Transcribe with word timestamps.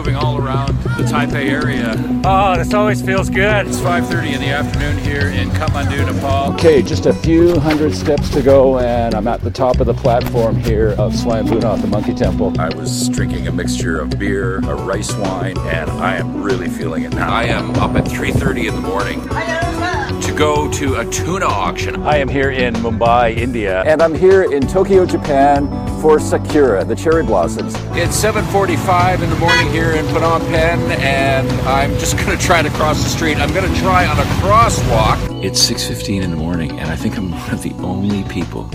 moving 0.00 0.16
all 0.16 0.38
around 0.38 0.68
the 0.96 1.02
Taipei 1.02 1.50
area. 1.50 1.94
Oh, 2.24 2.56
this 2.56 2.72
always 2.72 3.02
feels 3.02 3.28
good. 3.28 3.66
It's 3.66 3.80
5:30 3.80 4.32
in 4.32 4.40
the 4.40 4.48
afternoon 4.48 4.96
here 4.96 5.28
in 5.28 5.50
Kathmandu, 5.50 6.06
Nepal. 6.06 6.54
Okay, 6.54 6.80
just 6.80 7.04
a 7.04 7.12
few 7.12 7.60
hundred 7.60 7.94
steps 7.94 8.30
to 8.30 8.40
go, 8.40 8.78
and 8.78 9.14
I'm 9.14 9.28
at 9.28 9.42
the 9.42 9.50
top 9.50 9.78
of 9.78 9.86
the 9.86 9.92
platform 9.92 10.56
here 10.56 10.94
of 10.96 11.12
Swayambhunath, 11.12 11.82
the 11.82 11.88
Monkey 11.88 12.14
Temple. 12.14 12.58
I 12.58 12.74
was 12.74 13.10
drinking 13.10 13.46
a 13.46 13.52
mixture 13.52 14.00
of 14.00 14.18
beer, 14.18 14.60
a 14.60 14.74
rice 14.74 15.14
wine, 15.16 15.58
and 15.58 15.90
I 15.90 16.16
am 16.16 16.42
really 16.42 16.70
feeling 16.70 17.02
it 17.02 17.12
now. 17.12 17.30
I 17.30 17.44
am 17.44 17.72
up 17.72 17.94
at 17.94 18.08
3:30 18.08 18.68
in 18.68 18.76
the 18.76 18.80
morning 18.80 19.20
to 19.28 19.99
go 20.40 20.70
to 20.72 20.94
a 20.94 21.04
tuna 21.10 21.44
auction. 21.44 22.02
I 22.04 22.16
am 22.16 22.26
here 22.26 22.50
in 22.50 22.72
Mumbai, 22.76 23.36
India. 23.36 23.82
And 23.82 24.00
I'm 24.00 24.14
here 24.14 24.50
in 24.50 24.66
Tokyo, 24.66 25.04
Japan 25.04 25.68
for 26.00 26.18
Sakura, 26.18 26.82
the 26.82 26.96
cherry 26.96 27.22
blossoms. 27.22 27.74
It's 27.90 28.18
7:45 28.18 29.20
in 29.20 29.28
the 29.28 29.36
morning 29.36 29.68
here 29.70 29.90
in 29.90 30.06
Phnom 30.06 30.40
Penh, 30.48 30.80
and 30.92 31.46
I'm 31.68 31.92
just 31.98 32.16
going 32.16 32.30
to 32.38 32.42
try 32.42 32.62
to 32.62 32.70
cross 32.70 33.02
the 33.02 33.10
street. 33.10 33.36
I'm 33.36 33.52
going 33.52 33.70
to 33.70 33.80
try 33.80 34.06
on 34.06 34.18
a 34.18 34.28
crosswalk. 34.40 35.44
It's 35.44 35.60
6:15 35.60 36.22
in 36.22 36.30
the 36.30 36.38
morning, 36.38 36.70
and 36.80 36.88
I 36.88 36.96
think 36.96 37.18
I'm 37.18 37.32
one 37.32 37.50
of 37.50 37.62
the 37.62 37.74
only 37.74 38.22
people 38.24 38.70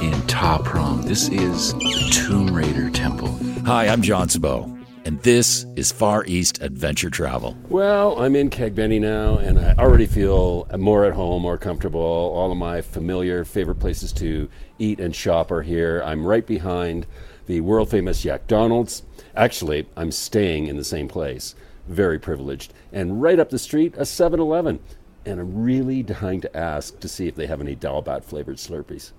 in 0.00 0.12
Ta 0.28 0.58
Prohm. 0.58 1.02
This 1.02 1.28
is 1.30 1.74
the 1.74 2.10
Tomb 2.12 2.54
Raider 2.54 2.90
Temple. 2.90 3.36
Hi, 3.66 3.88
I'm 3.88 4.02
John 4.02 4.28
Saboe, 4.28 4.77
and 5.08 5.22
this 5.22 5.64
is 5.74 5.90
Far 5.90 6.22
East 6.26 6.60
Adventure 6.60 7.08
Travel. 7.08 7.56
Well, 7.70 8.20
I'm 8.20 8.36
in 8.36 8.50
Kagbeni 8.50 9.00
now, 9.00 9.38
and 9.38 9.58
I 9.58 9.72
already 9.78 10.04
feel 10.04 10.68
more 10.76 11.06
at 11.06 11.14
home, 11.14 11.40
more 11.40 11.56
comfortable. 11.56 11.98
All 11.98 12.52
of 12.52 12.58
my 12.58 12.82
familiar 12.82 13.46
favorite 13.46 13.78
places 13.78 14.12
to 14.12 14.50
eat 14.78 15.00
and 15.00 15.16
shop 15.16 15.50
are 15.50 15.62
here. 15.62 16.02
I'm 16.04 16.26
right 16.26 16.46
behind 16.46 17.06
the 17.46 17.62
world 17.62 17.90
famous 17.90 18.22
Yak 18.22 18.46
Donald's. 18.48 19.02
Actually, 19.34 19.88
I'm 19.96 20.12
staying 20.12 20.66
in 20.66 20.76
the 20.76 20.84
same 20.84 21.08
place. 21.08 21.54
Very 21.86 22.18
privileged. 22.18 22.74
And 22.92 23.22
right 23.22 23.38
up 23.38 23.48
the 23.48 23.58
street, 23.58 23.94
a 23.96 24.04
7 24.04 24.38
Eleven. 24.38 24.78
And 25.24 25.40
I'm 25.40 25.62
really 25.62 26.02
dying 26.02 26.42
to 26.42 26.54
ask 26.54 27.00
to 27.00 27.08
see 27.08 27.26
if 27.26 27.34
they 27.34 27.46
have 27.46 27.62
any 27.62 27.74
Dal 27.74 28.02
Bhat 28.02 28.24
flavored 28.24 28.56
Slurpees. 28.56 29.12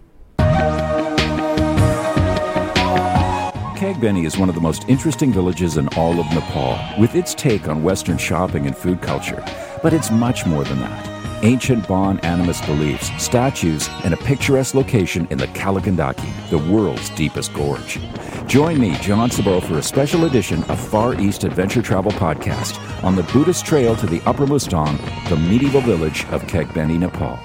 Kagbeni 3.79 4.25
is 4.25 4.37
one 4.37 4.49
of 4.49 4.55
the 4.55 4.61
most 4.61 4.83
interesting 4.89 5.31
villages 5.31 5.77
in 5.77 5.87
all 5.95 6.19
of 6.19 6.29
Nepal, 6.33 6.77
with 6.99 7.15
its 7.15 7.33
take 7.33 7.69
on 7.69 7.81
Western 7.81 8.17
shopping 8.17 8.67
and 8.67 8.75
food 8.75 9.01
culture. 9.01 9.41
But 9.81 9.93
it's 9.93 10.11
much 10.11 10.45
more 10.45 10.65
than 10.65 10.79
that. 10.79 11.45
Ancient 11.45 11.87
Bon 11.87 12.17
animist 12.17 12.65
beliefs, 12.65 13.09
statues, 13.23 13.87
and 14.03 14.13
a 14.13 14.17
picturesque 14.17 14.75
location 14.75 15.29
in 15.29 15.37
the 15.37 15.47
Kala 15.47 15.79
Gandaki, 15.79 16.29
the 16.49 16.57
world's 16.57 17.09
deepest 17.11 17.53
gorge. 17.53 17.99
Join 18.47 18.81
me, 18.81 18.97
John 18.97 19.29
Saboe, 19.29 19.61
for 19.61 19.77
a 19.77 19.81
special 19.81 20.25
edition 20.25 20.61
of 20.65 20.77
Far 20.77 21.17
East 21.17 21.45
Adventure 21.45 21.81
Travel 21.81 22.11
Podcast 22.11 22.77
on 23.01 23.15
the 23.15 23.23
Buddhist 23.31 23.65
Trail 23.65 23.95
to 23.95 24.07
the 24.07 24.21
Upper 24.25 24.45
Mustang, 24.45 24.97
the 25.29 25.37
medieval 25.37 25.79
village 25.79 26.25
of 26.31 26.43
Kagbeni, 26.47 26.99
Nepal. 26.99 27.39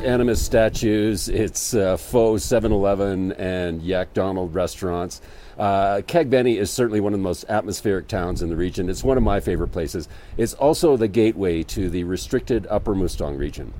Its 0.00 0.08
animist 0.08 0.38
statues, 0.38 1.28
its 1.28 1.74
uh, 1.74 1.94
faux 1.94 2.42
7 2.42 2.72
Eleven 2.72 3.32
and 3.32 3.82
Yak 3.82 4.14
Donald 4.14 4.54
restaurants. 4.54 5.20
Uh, 5.58 6.00
Kagbeni 6.06 6.56
is 6.56 6.70
certainly 6.70 7.00
one 7.00 7.12
of 7.12 7.18
the 7.18 7.22
most 7.22 7.44
atmospheric 7.50 8.08
towns 8.08 8.40
in 8.40 8.48
the 8.48 8.56
region. 8.56 8.88
It's 8.88 9.04
one 9.04 9.18
of 9.18 9.22
my 9.22 9.40
favorite 9.40 9.72
places. 9.72 10.08
It's 10.38 10.54
also 10.54 10.96
the 10.96 11.06
gateway 11.06 11.62
to 11.64 11.90
the 11.90 12.04
restricted 12.04 12.66
Upper 12.70 12.94
Mustang 12.94 13.36
region. 13.36 13.74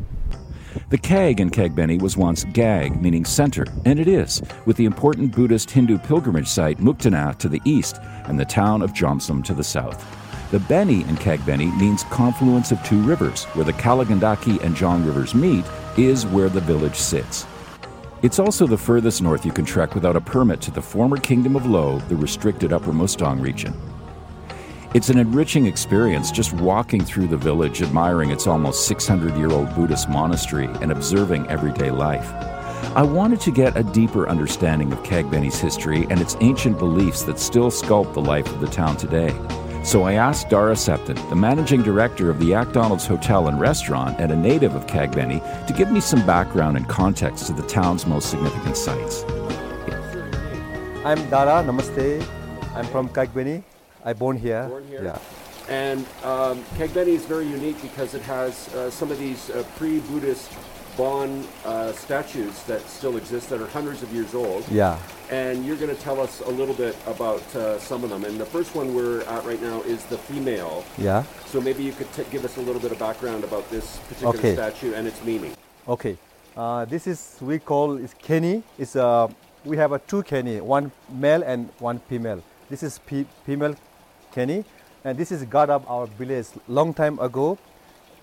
The 0.91 0.99
Kag 0.99 1.41
in 1.41 1.49
Kagbeni 1.49 2.03
was 2.03 2.19
once 2.19 2.45
Ghag, 2.45 3.00
meaning 3.00 3.25
center, 3.25 3.65
and 3.87 3.99
it 3.99 4.06
is, 4.06 4.43
with 4.66 4.77
the 4.77 4.84
important 4.84 5.34
Buddhist 5.34 5.71
Hindu 5.71 5.97
pilgrimage 5.97 6.49
site 6.49 6.81
Muktinath 6.81 7.39
to 7.39 7.49
the 7.49 7.62
east 7.65 7.97
and 8.27 8.39
the 8.39 8.45
town 8.45 8.83
of 8.83 8.93
Jomsom 8.93 9.43
to 9.45 9.55
the 9.55 9.65
south. 9.65 10.05
The 10.50 10.59
Beni 10.59 11.00
in 11.03 11.16
Kagbeni 11.16 11.75
means 11.78 12.03
confluence 12.05 12.72
of 12.72 12.83
two 12.83 13.00
rivers, 13.03 13.45
where 13.55 13.65
the 13.65 13.72
Kala 13.72 14.05
Gandaki 14.05 14.61
and 14.62 14.77
Jhong 14.77 15.06
rivers 15.06 15.34
meet, 15.34 15.65
is 15.97 16.27
where 16.27 16.49
the 16.49 16.61
village 16.61 16.97
sits. 16.97 17.47
It's 18.23 18.39
also 18.39 18.67
the 18.67 18.77
furthest 18.77 19.23
north 19.23 19.47
you 19.47 19.53
can 19.53 19.65
trek 19.65 19.95
without 19.95 20.17
a 20.17 20.21
permit 20.21 20.61
to 20.62 20.71
the 20.71 20.83
former 20.83 21.17
Kingdom 21.17 21.56
of 21.56 21.67
Lo, 21.67 21.99
the 22.09 22.17
restricted 22.17 22.73
Upper 22.73 22.93
Mustang 22.93 23.41
region. 23.41 23.75
It's 24.93 25.09
an 25.09 25.19
enriching 25.19 25.67
experience 25.67 26.31
just 26.31 26.53
walking 26.53 27.05
through 27.05 27.28
the 27.28 27.37
village, 27.37 27.81
admiring 27.81 28.31
its 28.31 28.47
almost 28.47 28.87
600 28.89 29.37
year 29.37 29.51
old 29.51 29.75
Buddhist 29.75 30.09
monastery 30.09 30.69
and 30.83 30.93
observing 30.93 31.47
everyday 31.49 31.91
life. 31.91 32.31
I 32.97 33.03
wanted 33.03 33.41
to 33.43 33.53
get 33.53 33.77
a 33.77 33.84
deeper 33.84 34.28
understanding 34.28 34.93
of 34.93 35.03
Kagbeni's 35.05 35.61
history 35.61 36.09
and 36.11 36.21
its 36.21 36.37
ancient 36.41 36.77
beliefs 36.78 37.22
that 37.22 37.39
still 37.39 37.71
sculpt 37.71 38.15
the 38.15 38.21
life 38.21 38.49
of 38.49 38.61
the 38.61 38.67
town 38.67 38.97
today. 38.97 39.31
So 39.83 40.03
I 40.03 40.13
asked 40.13 40.51
Dara 40.51 40.75
Tsepten, 40.75 41.17
the 41.31 41.37
managing 41.37 41.83
director 41.83 42.29
of 42.29 42.39
the 42.39 42.47
Yak 42.47 42.73
Donald's 42.73 43.07
Hotel 43.07 43.49
and 43.49 43.59
Restaurant 43.59 44.21
and 44.21 44.31
a 44.31 44.37
native 44.37 44.75
of 44.75 44.87
Kagbeni, 44.87 45.41
to 45.67 45.73
give 45.73 45.91
me 45.91 46.01
some 46.01 46.25
background 46.27 46.77
and 46.77 46.87
context 46.87 47.47
to 47.47 47.55
the 47.55 47.63
town's 47.63 48.07
most 48.07 48.31
significant 48.31 48.77
sites. 48.77 49.25
I'm 51.03 51.19
Dara, 51.31 51.65
namaste. 51.65 52.25
I'm 52.75 52.85
from 52.87 53.09
Kagbeni. 53.09 53.63
I 54.05 54.13
born 54.13 54.37
here. 54.37 54.69
Born 54.69 54.87
here? 54.87 55.03
Yeah. 55.03 55.19
And 55.71 56.01
um, 56.25 56.63
Kagbeni 56.77 57.09
is 57.09 57.25
very 57.25 57.47
unique 57.47 57.81
because 57.81 58.15
it 58.15 58.23
has 58.23 58.73
uh, 58.75 58.91
some 58.91 59.11
of 59.11 59.19
these 59.19 59.49
uh, 59.49 59.65
pre 59.77 60.01
Buddhist 60.01 60.53
Bon 60.99 61.47
uh, 61.65 61.93
statues 61.93 62.63
that 62.65 62.83
still 62.83 63.17
exist 63.17 63.49
that 63.49 63.63
are 63.63 63.67
hundreds 63.67 64.03
of 64.03 64.13
years 64.13 64.35
old. 64.35 64.69
Yeah. 64.69 64.99
And 65.31 65.65
you're 65.65 65.77
going 65.77 65.95
to 65.95 66.03
tell 66.03 66.21
us 66.21 66.41
a 66.41 66.51
little 66.51 66.75
bit 66.75 66.97
about 67.07 67.43
uh, 67.55 67.79
some 67.79 68.03
of 68.03 68.11
them. 68.11 68.25
And 68.25 68.39
the 68.41 68.45
first 68.47 68.75
one 68.75 68.95
we're 68.95 69.21
at 69.23 69.45
right 69.45 69.63
now 69.63 69.81
is 69.83 70.03
the 70.07 70.19
female. 70.19 70.85
Yeah. 70.99 71.23
So 71.47 71.61
maybe 71.61 71.85
you 71.85 71.93
could 71.93 72.13
t- 72.13 72.25
give 72.33 72.45
us 72.45 72.57
a 72.57 72.61
little 72.61 72.81
bit 72.83 72.91
of 72.91 72.99
background 72.99 73.45
about 73.45 73.69
this 73.71 73.99
particular 74.09 74.35
Okay. 74.37 74.55
statue 74.55 74.93
and 74.95 75.07
its 75.07 75.23
meaning. 75.23 75.55
Okay. 75.87 76.17
Uh, 76.57 76.85
this 76.85 77.07
is 77.07 77.37
we 77.41 77.61
call 77.61 77.97
is 77.97 78.13
Kenny. 78.15 78.65
It's 78.77 78.97
uh, 78.97 79.29
we 79.65 79.77
have 79.77 79.93
a 79.93 80.01
two 80.01 80.25
Kenny, 80.25 80.61
one 80.61 80.91
male 81.09 81.45
and 81.45 81.69
one 81.79 82.01
female. 82.09 82.43
This 82.69 82.83
is 82.83 82.99
pe- 82.99 83.25
female 83.47 83.77
Kenny, 84.33 84.65
and 85.05 85.17
this 85.17 85.31
is 85.31 85.45
god 85.45 85.71
of 85.71 85.89
our 85.89 86.07
village. 86.07 86.47
Long 86.67 86.93
time 86.93 87.21
ago, 87.21 87.57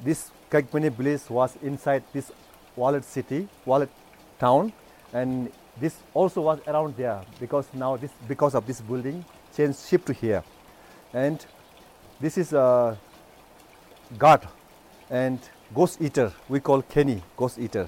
this 0.03 0.29
Kagbeni 0.51 0.91
village 0.91 1.29
was 1.29 1.55
inside 1.63 2.03
this 2.11 2.31
wallet 2.75 3.05
city, 3.05 3.47
wallet 3.65 3.89
town, 4.39 4.73
and 5.13 5.49
this 5.79 5.95
also 6.13 6.41
was 6.41 6.59
around 6.67 6.95
there 6.97 7.21
because 7.39 7.67
now 7.73 7.97
this 7.97 8.11
because 8.27 8.55
of 8.55 8.65
this 8.65 8.81
building 8.81 9.23
changed 9.55 9.79
shift 9.79 10.07
to 10.07 10.13
here, 10.13 10.43
and 11.13 11.45
this 12.19 12.37
is 12.37 12.53
a 12.53 12.97
god 14.17 14.47
and 15.09 15.39
ghost 15.73 16.01
eater. 16.01 16.31
We 16.49 16.59
call 16.59 16.81
Kenny 16.81 17.21
ghost 17.35 17.59
eater. 17.59 17.87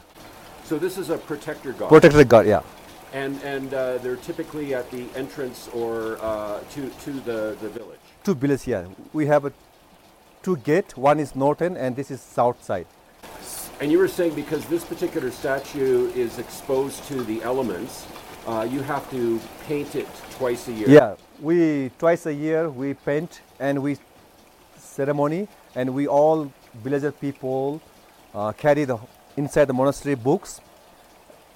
So 0.65 0.77
this 0.77 0.97
is 0.97 1.09
a 1.09 1.17
protector 1.17 1.73
guard. 1.73 1.89
Protector 1.89 2.23
guard, 2.23 2.47
yeah. 2.47 2.61
and 3.13 3.41
and 3.43 3.73
uh, 3.73 3.97
they're 3.99 4.17
typically 4.17 4.73
at 4.73 4.89
the 4.91 5.05
entrance 5.15 5.67
or 5.73 6.17
uh, 6.21 6.59
to, 6.71 6.89
to 6.89 7.11
the, 7.11 7.57
the 7.61 7.69
village. 7.69 7.99
Two 8.23 8.35
villages 8.35 8.63
here. 8.63 8.87
We 9.13 9.25
have 9.25 9.45
a 9.45 9.53
two 10.43 10.57
gate. 10.57 10.95
One 10.97 11.19
is 11.19 11.35
northern 11.35 11.75
and 11.75 11.95
this 11.95 12.11
is 12.11 12.21
south 12.21 12.63
side. 12.63 12.87
And 13.81 13.89
you 13.89 13.97
were 13.97 14.09
saying 14.09 14.35
because 14.35 14.65
this 14.65 14.83
particular 14.83 15.31
statue 15.31 16.11
is 16.11 16.37
exposed 16.37 17.01
to 17.05 17.23
the 17.23 17.41
elements, 17.43 18.05
uh, 18.45 18.67
you 18.69 18.81
have 18.81 19.09
to 19.11 19.39
paint 19.67 19.95
it 19.95 20.07
twice 20.31 20.67
a 20.67 20.73
year. 20.73 20.89
Yeah, 20.89 21.15
we 21.39 21.89
twice 21.97 22.25
a 22.25 22.33
year 22.33 22.69
we 22.69 22.93
paint 22.93 23.39
and 23.57 23.81
we 23.81 23.97
ceremony 24.77 25.47
and 25.75 25.93
we 25.93 26.07
all 26.07 26.51
villager 26.83 27.13
people 27.13 27.81
uh, 28.35 28.51
carry 28.51 28.83
the 28.83 28.97
inside 29.37 29.65
the 29.65 29.73
monastery 29.73 30.15
books. 30.15 30.59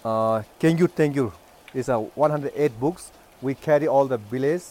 Uh, 0.06 0.44
Tengyur 0.62 1.34
is 1.74 1.90
a 1.90 2.00
108 2.00 2.80
books. 2.80 3.12
We 3.42 3.54
carry 3.54 3.88
all 3.88 4.06
the 4.06 4.18
village, 4.18 4.64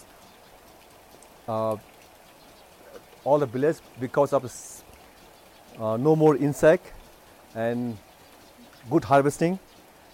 uh, 1.47 1.77
all 3.25 3.39
the 3.39 3.47
village 3.47 3.77
because 4.01 4.33
of 4.33 4.51
uh, 5.79 5.99
no 5.99 6.17
more 6.17 6.35
insect 6.37 6.93
and 7.55 7.97
good 8.91 9.05
harvesting 9.05 9.59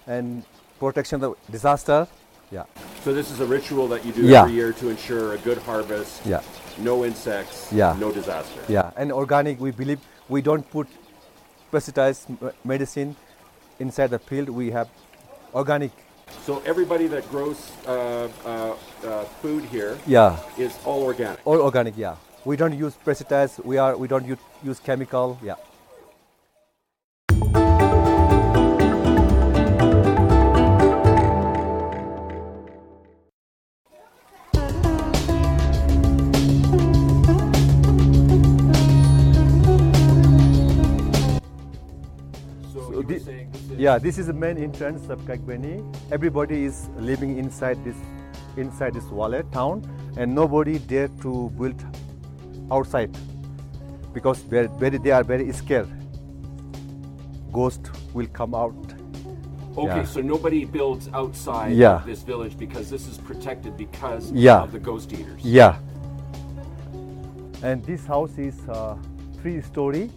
and 0.07 0.45
protection 0.79 1.23
of 1.25 1.37
disaster. 1.51 2.07
Yeah. 2.51 2.65
So 3.05 3.13
this 3.13 3.31
is 3.31 3.41
a 3.41 3.47
ritual 3.47 3.89
that 3.89 4.05
you 4.05 4.13
do 4.13 4.23
Yeah. 4.23 4.43
every 4.43 4.55
year 4.55 4.73
to 4.73 4.89
ensure 4.89 5.35
a 5.35 5.39
good 5.39 5.59
harvest, 5.59 6.25
Yeah. 6.25 6.41
no 6.79 7.05
insects, 7.05 7.69
Yeah. 7.73 7.95
no 7.99 8.11
disaster. 8.13 8.61
Yeah, 8.69 8.91
and 8.97 9.13
organic, 9.13 9.61
we 9.61 9.71
believe 9.71 10.01
we 10.29 10.41
don't 10.43 10.69
put 10.71 10.87
pesticides, 11.73 12.27
medicine 12.65 13.17
inside 13.79 14.09
the 14.11 14.19
field 14.19 14.49
we 14.49 14.71
have 14.71 14.89
organic. 15.55 15.93
So 16.47 16.63
everybody 16.65 17.07
that 17.09 17.29
grows 17.31 17.71
uh, 17.87 17.93
uh, 18.45 18.75
uh, 19.07 19.25
food 19.43 19.65
here 19.65 19.93
is 19.93 19.99
Yeah, 20.07 20.37
Is 20.59 20.73
all 20.85 21.03
organic. 21.03 21.41
all 21.45 21.61
organic. 21.61 21.97
Yeah, 21.97 22.17
we 22.45 22.57
don't 22.57 22.75
use 22.75 22.95
pesticides. 23.05 23.63
We 23.65 23.77
are 23.79 23.97
we 23.97 24.09
don't 24.09 24.27
use, 24.27 24.39
use 24.63 24.81
chemical. 24.81 25.39
Yeah. 25.43 25.57
Yeah, 43.89 43.97
this 43.97 44.19
is 44.19 44.27
the 44.27 44.35
main 44.35 44.59
entrance 44.59 45.09
of 45.09 45.21
Kagbeni. 45.23 45.77
Everybody 46.13 46.65
is 46.65 46.91
living 46.99 47.39
inside 47.39 47.83
this 47.85 47.97
inside 48.59 48.93
this 48.93 49.07
wallet 49.19 49.51
town, 49.51 49.81
and 50.19 50.35
nobody 50.35 50.79
dare 50.91 51.09
to 51.23 51.49
build 51.61 51.85
outside 52.71 53.17
because 54.13 54.43
very, 54.57 54.69
very 54.83 54.99
they 54.99 55.11
are 55.11 55.25
very 55.25 55.51
scared. 55.55 55.89
Ghost 57.51 57.91
will 58.13 58.27
come 58.41 58.55
out. 58.55 58.77
Okay, 59.79 60.03
Yeah. 60.03 60.05
so 60.05 60.21
nobody 60.21 60.63
builds 60.77 61.09
outside 61.25 61.73
Yeah. 61.73 62.03
this 62.13 62.23
village 62.35 62.59
because 62.59 62.91
this 62.91 63.09
is 63.09 63.17
protected 63.33 63.79
because 63.79 64.31
Yeah. 64.33 64.61
of 64.69 64.73
the 64.79 64.85
ghost 64.93 65.19
eaters. 65.19 65.43
Yeah. 65.43 65.77
And 67.63 67.83
this 67.93 68.05
house 68.15 68.37
is 68.37 68.65
uh, 68.69 68.97
three 69.41 69.63
story, 69.75 70.11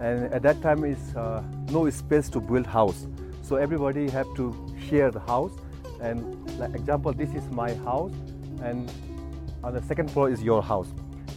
and 0.00 0.32
at 0.34 0.42
that 0.42 0.60
time 0.70 0.82
is 0.94 1.14
uh, 1.14 1.42
no 1.72 1.88
space 1.90 2.28
to 2.30 2.40
build 2.40 2.66
house. 2.66 3.06
So 3.42 3.56
everybody 3.56 4.08
have 4.10 4.26
to 4.36 4.54
share 4.88 5.10
the 5.10 5.20
house. 5.20 5.52
And 6.00 6.24
like 6.58 6.74
example, 6.74 7.12
this 7.12 7.30
is 7.34 7.44
my 7.50 7.74
house, 7.74 8.12
and 8.62 8.90
on 9.62 9.74
the 9.74 9.82
second 9.82 10.10
floor 10.10 10.28
is 10.30 10.42
your 10.42 10.62
house, 10.62 10.88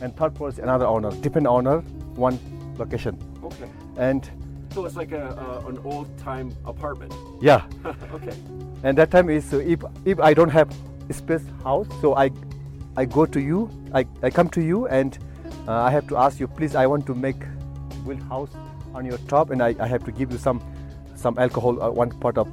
and 0.01 0.15
third 0.17 0.35
floor 0.35 0.49
is 0.49 0.57
another 0.59 0.85
owner, 0.85 1.11
different 1.21 1.45
owner, 1.47 1.79
one 2.15 2.39
location. 2.77 3.17
Okay. 3.43 3.69
And 3.97 4.27
So 4.73 4.85
it's 4.85 4.95
like 4.97 5.11
a, 5.13 5.27
a 5.45 5.67
an 5.69 5.77
old 5.85 6.07
time 6.17 6.49
apartment. 6.65 7.13
yeah, 7.41 7.61
okay. 8.17 8.33
and 8.83 8.97
that 8.97 9.11
time 9.11 9.29
is 9.29 9.53
uh, 9.53 9.59
if 9.59 9.79
if 10.03 10.19
I 10.19 10.33
don't 10.33 10.49
have 10.49 10.67
space 11.11 11.45
house, 11.63 11.87
so 12.01 12.15
I 12.23 12.31
I 12.97 13.05
go 13.05 13.25
to 13.25 13.39
you, 13.39 13.69
I, 13.93 14.05
I 14.23 14.29
come 14.31 14.49
to 14.57 14.61
you, 14.61 14.87
and 14.87 15.17
uh, 15.67 15.73
I 15.87 15.91
have 15.91 16.07
to 16.07 16.17
ask 16.17 16.39
you, 16.39 16.47
please, 16.47 16.75
I 16.75 16.87
want 16.87 17.05
to 17.05 17.13
make 17.13 17.39
build 18.05 18.21
house 18.33 18.49
on 18.95 19.05
your 19.05 19.17
top, 19.27 19.51
and 19.51 19.61
I, 19.61 19.75
I 19.79 19.87
have 19.87 20.03
to 20.05 20.11
give 20.11 20.31
you 20.31 20.37
some 20.37 20.61
some 21.15 21.37
alcohol, 21.37 21.81
uh, 21.81 21.89
one 21.91 22.09
pot 22.23 22.37
of 22.37 22.49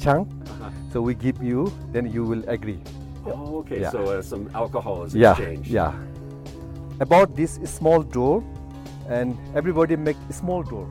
chang. 0.00 0.26
So 0.92 1.00
we 1.00 1.14
give 1.14 1.42
you, 1.42 1.72
then 1.92 2.10
you 2.10 2.24
will 2.24 2.42
agree. 2.48 2.80
Oh, 3.24 3.58
okay. 3.58 3.80
Yeah. 3.82 3.90
So 3.90 4.04
uh, 4.18 4.22
some 4.22 4.50
alcohol 4.54 5.04
is 5.04 5.14
Yeah, 5.14 5.32
exchanged. 5.32 5.70
yeah. 5.70 5.92
About 7.00 7.36
this 7.36 7.58
small 7.64 8.02
door, 8.02 8.42
and 9.08 9.36
everybody 9.54 9.96
make 9.96 10.16
small 10.30 10.62
door, 10.62 10.88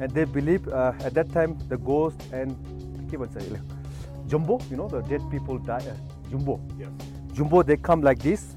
and 0.00 0.10
they 0.10 0.24
believe 0.24 0.66
uh, 0.68 0.92
at 1.00 1.14
that 1.14 1.30
time 1.32 1.58
the 1.68 1.76
ghost 1.76 2.16
and 2.32 2.56
keep 3.10 3.20
on 3.20 3.30
saying, 3.32 3.60
jumbo, 4.28 4.58
you 4.70 4.76
know 4.76 4.88
the 4.88 5.02
dead 5.02 5.20
people 5.30 5.58
die, 5.58 5.84
uh, 5.90 5.94
jumbo. 6.30 6.60
Yes. 6.78 6.88
Jumbo 7.34 7.62
they 7.62 7.76
come 7.76 8.00
like 8.00 8.18
this, 8.20 8.56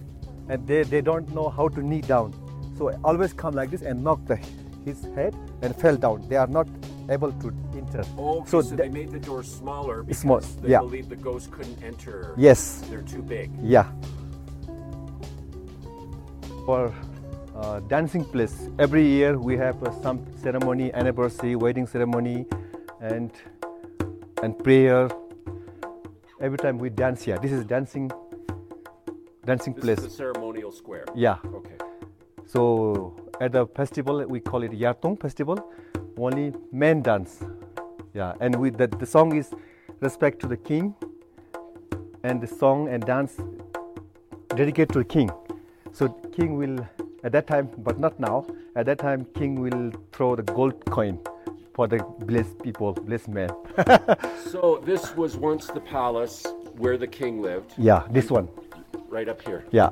and 0.49 0.65
they, 0.65 0.83
they 0.83 1.01
don't 1.01 1.29
know 1.35 1.49
how 1.49 1.67
to 1.67 1.81
knee 1.85 2.01
down, 2.01 2.33
so 2.77 2.91
always 3.03 3.33
come 3.33 3.53
like 3.53 3.69
this 3.71 3.81
and 3.81 4.03
knock 4.03 4.23
the, 4.25 4.39
his 4.85 5.03
head 5.15 5.35
and 5.61 5.75
fell 5.75 5.95
down. 5.97 6.27
They 6.29 6.35
are 6.37 6.47
not 6.47 6.67
able 7.09 7.31
to 7.31 7.53
enter. 7.75 8.03
Oh, 8.17 8.39
okay, 8.39 8.49
so, 8.49 8.61
th- 8.61 8.75
they 8.75 8.89
made 8.89 9.11
the 9.11 9.19
door 9.19 9.43
smaller 9.43 10.03
because 10.03 10.19
Small, 10.21 10.39
they 10.61 10.69
yeah. 10.69 10.79
believe 10.79 11.09
the 11.09 11.15
ghost 11.15 11.51
couldn't 11.51 11.81
enter. 11.83 12.33
yes, 12.37 12.83
They're 12.89 13.01
too 13.01 13.21
big. 13.21 13.51
Yeah. 13.61 13.85
For 16.65 16.93
uh, 17.55 17.79
dancing 17.81 18.25
place, 18.25 18.69
every 18.77 19.05
year 19.07 19.39
we 19.39 19.55
have 19.57 19.81
uh, 19.83 19.91
some 20.01 20.25
ceremony, 20.41 20.93
anniversary, 20.93 21.55
wedding 21.55 21.87
ceremony, 21.87 22.45
and 23.01 23.31
and 24.43 24.57
prayer. 24.63 25.09
Every 26.41 26.57
time 26.57 26.77
we 26.77 26.89
dance 26.89 27.23
here. 27.23 27.37
This 27.39 27.51
is 27.51 27.65
dancing 27.65 28.11
dancing 29.45 29.73
This 29.73 29.83
place. 29.83 29.97
is 29.99 30.03
the 30.05 30.09
ceremonial 30.11 30.71
square. 30.71 31.05
Yeah. 31.15 31.37
Okay. 31.53 31.77
So 32.45 33.15
at 33.39 33.51
the 33.51 33.67
festival 33.67 34.25
we 34.25 34.39
call 34.39 34.63
it 34.63 34.71
Yartung 34.71 35.19
festival. 35.19 35.71
Only 36.17 36.53
men 36.71 37.01
dance. 37.01 37.43
Yeah, 38.13 38.33
and 38.39 38.55
we 38.55 38.69
the, 38.71 38.87
the 38.87 39.05
song 39.05 39.35
is 39.35 39.53
respect 39.99 40.39
to 40.41 40.47
the 40.47 40.57
king, 40.57 40.95
and 42.23 42.41
the 42.41 42.47
song 42.47 42.87
and 42.89 43.05
dance 43.05 43.39
dedicated 44.49 44.89
to 44.93 44.99
the 44.99 45.05
king. 45.05 45.29
So 45.91 46.09
king 46.31 46.57
will 46.57 46.87
at 47.23 47.31
that 47.31 47.47
time, 47.47 47.69
but 47.77 47.99
not 47.99 48.19
now. 48.19 48.45
At 48.75 48.85
that 48.85 48.99
time, 48.99 49.25
king 49.35 49.59
will 49.59 49.91
throw 50.11 50.35
the 50.35 50.43
gold 50.43 50.85
coin 50.85 51.19
for 51.73 51.87
the 51.87 51.97
blessed 52.25 52.61
people, 52.63 52.93
blessed 52.93 53.29
men. 53.29 53.49
So 54.51 54.81
this 54.85 55.15
was 55.15 55.35
once 55.35 55.67
the 55.67 55.81
palace 55.81 56.45
where 56.77 56.97
the 56.97 57.07
king 57.07 57.41
lived, 57.41 57.73
yeah, 57.77 58.03
this 58.09 58.31
one. 58.31 58.47
right 59.09 59.27
up 59.27 59.41
here. 59.41 59.65
Yeah, 59.71 59.89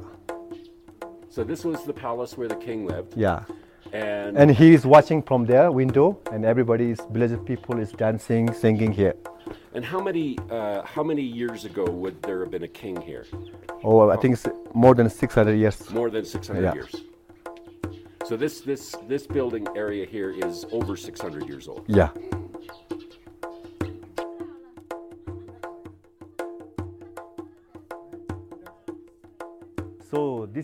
So 1.35 1.43
this 1.43 1.65
was 1.65 1.83
the 1.83 1.91
palace 1.91 2.37
where 2.37 2.47
the 2.47 2.55
king 2.55 2.85
lived, 2.87 3.17
yeah. 3.17 3.43
and, 3.91 4.37
And 4.37 4.49
he 4.49 4.73
is 4.73 4.85
watching 4.85 5.21
from 5.21 5.45
their 5.45 5.69
window, 5.69 6.17
and 6.31 6.45
everybody's 6.45 7.01
village 7.11 7.37
people 7.45 7.77
is 7.77 7.91
dancing, 7.91 8.53
singing 8.53 8.93
here. 8.93 9.15
and 9.73 9.83
how 9.83 9.99
many 9.99 10.37
uh, 10.49 10.81
how 10.95 11.03
many 11.03 11.25
years 11.41 11.65
ago 11.65 11.83
would 12.01 12.15
there 12.21 12.39
have 12.43 12.51
been 12.51 12.63
a 12.63 12.73
king 12.83 12.95
here? 13.01 13.25
Oh, 13.83 14.09
I 14.15 14.17
think 14.21 14.31
it's 14.35 14.47
more 14.73 14.95
than 14.95 15.09
600 15.09 15.55
years. 15.63 15.77
More 15.91 16.09
than 16.09 16.23
600 16.23 16.63
Yeah. 16.63 16.73
years. 16.79 16.93
So 18.29 18.37
this 18.37 18.61
this 18.61 18.95
this 19.11 19.27
building 19.27 19.67
area 19.75 20.05
here 20.15 20.31
is 20.47 20.65
over 20.71 20.95
600 20.95 21.49
years 21.51 21.67
old. 21.67 21.83
Yeah. 21.87 22.09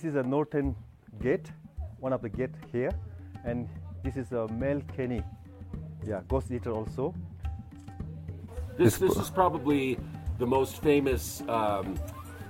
This 0.01 0.09
is 0.09 0.15
a 0.15 0.24
northern 0.24 0.75
gate, 1.21 1.51
one 2.00 2.12
of 2.12 2.21
the 2.24 2.30
gate 2.30 2.56
here, 2.71 2.89
and 3.45 3.69
this 4.03 4.18
is 4.18 4.31
a 4.31 4.48
male 4.48 4.81
Kenny. 4.95 5.21
Yeah, 6.03 6.21
ghost 6.27 6.50
eater 6.51 6.71
also. 6.71 7.13
This 8.77 8.98
This- 8.98 9.00
this 9.09 9.18
is 9.24 9.30
probably 9.30 9.99
the 10.40 10.47
most 10.47 10.81
famous 10.81 11.44
um, 11.57 11.99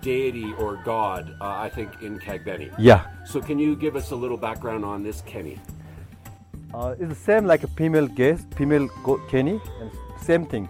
deity 0.02 0.54
or 0.60 0.70
god 0.86 1.36
uh, 1.42 1.66
I 1.66 1.70
think 1.70 1.90
in 2.02 2.20
Kagbeni. 2.20 2.70
Yeah. 2.80 3.02
So 3.26 3.42
can 3.42 3.60
you 3.60 3.76
give 3.76 3.98
us 3.98 4.12
a 4.12 4.16
little 4.16 4.38
background 4.38 4.86
on 4.86 5.04
this 5.04 5.20
Kenny? 5.32 5.60
Uh, 6.74 6.96
it's 7.00 7.10
the 7.10 7.22
same 7.32 7.46
like 7.46 7.64
a 7.64 7.72
female 7.82 8.08
guest, 8.08 8.48
female 8.56 8.88
go- 9.04 9.20
Kenny, 9.30 9.60
and 9.82 9.92
same 10.22 10.46
thing, 10.46 10.70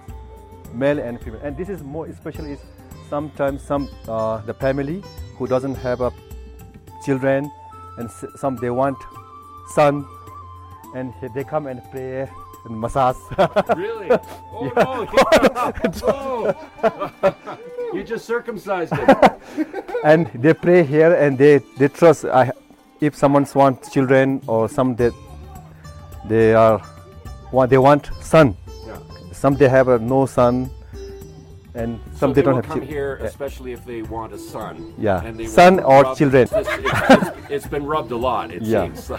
male 0.73 0.97
and 0.99 1.21
female. 1.21 1.41
And 1.43 1.55
this 1.55 1.69
is 1.69 1.83
more 1.83 2.07
especially 2.07 2.53
is 2.53 2.59
sometimes 3.07 3.61
some 3.61 3.87
uh, 4.07 4.37
the 4.49 4.55
family 4.55 5.03
who 5.37 5.45
doesn't 5.45 5.75
have 5.75 6.01
a 6.01 6.11
children, 7.05 7.51
and 7.97 8.09
some 8.35 8.55
they 8.57 8.69
want 8.69 8.97
son, 9.73 10.05
and 10.95 11.13
they 11.33 11.43
come 11.43 11.67
and 11.67 11.81
pray 11.91 12.29
and 12.65 12.79
massage. 12.79 13.17
Really? 13.75 14.09
Oh 14.53 14.71
no! 14.75 15.05
Whoa. 16.03 17.35
you 17.93 18.03
just 18.03 18.25
circumcised 18.25 18.93
him. 18.93 19.07
and 20.03 20.27
they 20.35 20.53
pray 20.53 20.83
here 20.83 21.13
and 21.13 21.37
they 21.37 21.59
they 21.77 21.87
trust. 21.87 22.25
I, 22.25 22.51
if 22.99 23.15
someone 23.15 23.47
wants 23.55 23.91
children 23.91 24.41
or 24.47 24.69
some 24.69 24.95
they 24.95 25.11
they 26.25 26.53
are 26.53 26.81
want 27.51 27.69
they 27.69 27.77
want 27.77 28.09
son. 28.21 28.55
Yeah. 28.85 28.97
Some 29.31 29.55
they 29.55 29.69
have 29.69 29.87
a 29.87 29.99
no 29.99 30.25
son, 30.25 30.69
and 31.73 31.99
some 32.13 32.17
so 32.17 32.27
they, 32.27 32.33
they 32.33 32.41
don't 32.41 32.55
will 32.55 32.61
have 32.61 32.69
come 32.71 32.79
chil- 32.79 32.87
here, 32.87 33.17
Yeah. 33.21 33.27
especially 33.27 33.71
if 33.71 33.85
they 33.85 34.01
want 34.01 34.33
a 34.33 34.37
son. 34.37 34.93
Yeah. 34.97 35.23
And 35.23 35.37
they 35.39 35.45
Son 35.47 35.79
or 35.79 36.03
rub- 36.03 36.17
children. 36.17 36.47
This, 36.47 36.51
it's, 36.51 36.69
it's- 36.69 37.37
it's 37.49 37.67
been 37.67 37.85
rubbed 37.85 38.11
a 38.11 38.17
lot. 38.17 38.51
It 38.51 38.61
Yeah. 38.63 38.91
seems. 38.93 39.11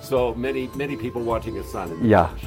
so 0.06 0.34
many 0.34 0.68
many 0.74 0.96
people 0.96 1.22
wanting 1.22 1.58
a 1.58 1.64
son. 1.64 1.90
In 1.92 2.00
the 2.02 2.08
Yeah. 2.08 2.26
village. 2.28 2.46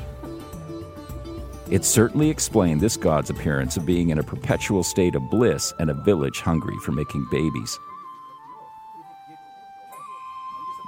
It 1.69 1.85
certainly 1.85 2.29
explained 2.29 2.81
this 2.81 2.97
god's 2.97 3.29
appearance 3.29 3.77
of 3.77 3.85
being 3.85 4.09
in 4.09 4.19
a 4.19 4.23
perpetual 4.23 4.83
state 4.83 5.15
of 5.15 5.29
bliss 5.29 5.73
and 5.79 5.89
a 5.89 5.93
village 5.93 6.41
hungry 6.41 6.77
for 6.83 6.91
making 6.91 7.25
babies. 7.31 7.79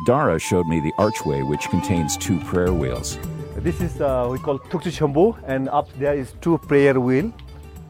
Dara 0.06 0.38
showed 0.38 0.68
me 0.68 0.82
the 0.82 0.92
archway, 0.98 1.42
which 1.44 1.70
contains 1.70 2.18
two 2.18 2.38
prayer 2.42 2.74
wheels. 2.74 3.18
This 3.66 3.82
is 3.82 4.00
uh, 4.00 4.28
we 4.32 4.38
call 4.38 4.60
Tuktu 4.60 4.92
Chambu, 4.96 5.36
and 5.48 5.70
up 5.70 5.92
there 5.98 6.14
is 6.14 6.34
two 6.40 6.60
prayer 6.70 7.00
wheel, 7.00 7.32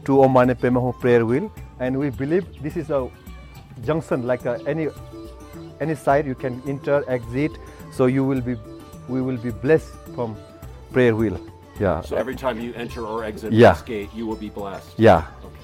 two 0.06 0.16
Omane 0.26 0.54
Pemaho 0.54 0.98
prayer 0.98 1.26
wheel, 1.26 1.52
and 1.80 1.98
we 1.98 2.08
believe 2.08 2.46
this 2.62 2.78
is 2.78 2.88
a 2.88 3.10
junction 3.84 4.26
like 4.26 4.46
uh, 4.46 4.56
any 4.66 4.88
any 5.82 5.94
side 5.94 6.26
you 6.26 6.34
can 6.34 6.62
enter 6.66 7.04
exit, 7.08 7.52
so 7.92 8.06
you 8.06 8.24
will 8.24 8.40
be 8.40 8.56
we 9.06 9.20
will 9.20 9.36
be 9.36 9.50
blessed 9.50 9.92
from 10.14 10.34
prayer 10.94 11.14
wheel. 11.14 11.38
Yeah. 11.78 12.00
So 12.00 12.16
every 12.16 12.36
time 12.36 12.58
you 12.58 12.72
enter 12.72 13.04
or 13.04 13.22
exit 13.22 13.52
Yeah. 13.52 13.74
this 13.74 13.82
gate, 13.82 14.08
you 14.14 14.26
will 14.26 14.40
be 14.40 14.48
blessed. 14.48 14.96
Yeah. 14.96 15.26
Okay. 15.44 15.60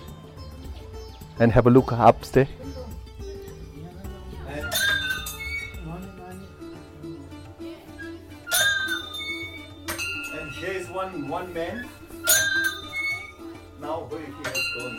And 1.40 1.50
have 1.52 1.66
a 1.66 1.70
look 1.70 1.90
upstairs. 1.90 2.48
And 2.58 2.74
one 11.32 11.54
man. 11.54 11.88
Now 13.80 14.06
he 14.10 14.42
has 14.44 14.60
gone. 14.76 14.98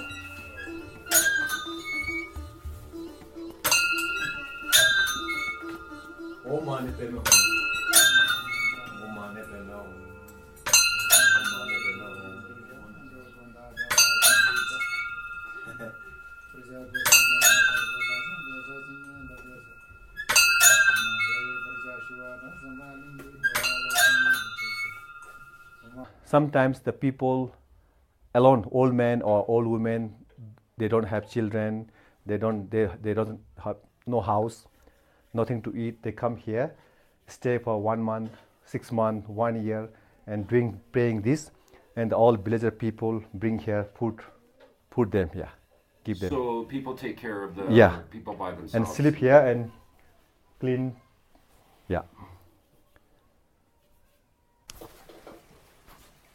Oh 6.48 6.60
mane 6.66 6.92
peno. 6.98 7.22
Oh 9.04 9.10
mane 9.16 9.44
mane 9.44 9.44
peno. 9.52 9.80
Sometimes 26.26 26.80
the 26.80 26.92
people 26.92 27.52
alone, 28.36 28.68
old 28.72 28.94
men 28.94 29.22
or 29.22 29.46
old 29.48 29.68
women, 29.68 30.14
they 30.78 30.88
don't 30.88 31.04
have 31.06 31.30
children, 31.30 31.90
they 32.26 32.38
don't 32.38 32.70
they, 32.72 32.90
they 33.02 33.14
don't 33.14 33.40
have 33.64 33.78
no 34.08 34.22
house, 34.22 34.66
nothing 35.34 35.62
to 35.62 35.76
eat. 35.76 36.02
They 36.02 36.12
come 36.12 36.38
here, 36.38 36.74
stay 37.28 37.58
for 37.58 37.82
one 37.82 38.02
month, 38.02 38.32
six 38.66 38.92
months, 38.92 39.28
one 39.28 39.64
year, 39.64 39.90
and 40.28 40.48
doing 40.48 40.80
praying 40.92 41.22
this, 41.22 41.52
and 41.96 42.14
all 42.14 42.36
villager 42.36 42.72
people 42.72 43.24
bring 43.34 43.60
here 43.60 43.86
food, 44.00 44.20
food 44.92 45.12
them 45.12 45.30
here, 45.34 45.50
give 46.04 46.20
them, 46.20 46.30
So 46.30 46.64
people 46.64 46.96
take 46.96 47.18
care 47.18 47.44
of 47.44 47.56
the 47.56 47.72
Yeah. 47.72 48.00
people 48.10 48.34
by 48.34 48.52
themselves. 48.52 48.74
and 48.76 48.88
sleep 48.88 49.16
here 49.16 49.40
and 49.40 49.72
clean, 50.60 50.96
yeah. 51.88 52.02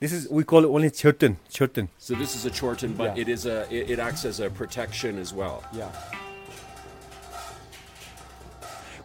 This 0.01 0.13
is 0.13 0.29
we 0.29 0.45
call 0.45 0.65
it 0.65 0.69
only 0.69 0.91
churton, 0.91 1.39
churton. 1.51 1.89
So 1.99 2.15
this 2.15 2.37
is 2.37 2.47
a 2.47 2.51
chorten, 2.51 2.93
but 2.95 3.17
Yeah. 3.17 3.23
it 3.23 3.29
is 3.29 3.47
a 3.47 3.67
it, 3.75 3.91
it 3.91 3.99
acts 3.99 4.25
as 4.25 4.39
a 4.41 4.49
protection 4.49 5.19
as 5.19 5.33
well. 5.35 5.65
Yeah. 5.73 5.91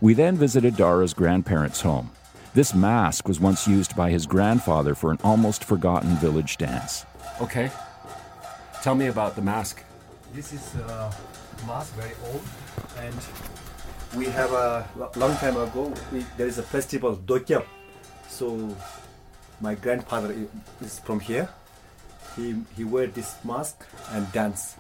We 0.02 0.14
then 0.14 0.36
visited 0.36 0.76
Dara's 0.76 1.14
grandparents' 1.14 1.82
home. 1.82 2.12
This 2.54 2.76
mask 2.76 3.28
was 3.28 3.40
once 3.40 3.68
used 3.68 3.96
by 3.96 4.12
his 4.12 4.28
grandfather 4.28 4.94
for 4.94 5.10
an 5.12 5.18
almost 5.24 5.64
forgotten 5.64 6.16
village 6.18 6.58
dance. 6.58 7.06
Okay. 7.42 7.72
Tell 8.84 8.94
me 8.96 9.08
about 9.08 9.36
the 9.36 9.42
mask. 9.42 9.84
This 10.34 10.54
is 10.54 10.76
uh, 10.76 11.12
mask 11.66 11.94
very 11.96 12.14
old, 12.28 12.42
and 13.00 13.16
we 14.16 14.26
have 14.26 14.52
a 14.52 14.86
long 15.16 15.36
time 15.38 15.58
ago. 15.58 15.92
We, 16.12 16.26
there 16.38 16.48
is 16.48 16.58
a 16.60 16.64
festival 16.64 17.16
Dokyap, 17.16 17.66
so 18.28 18.76
my 19.64 19.76
grandfather 19.76 20.36
is 20.82 21.00
from 21.00 21.20
here. 21.22 21.48
He 22.36 22.56
he 22.76 22.84
wear 22.84 23.08
this 23.08 23.36
mask 23.46 23.86
and 24.12 24.30
dance. 24.34 24.76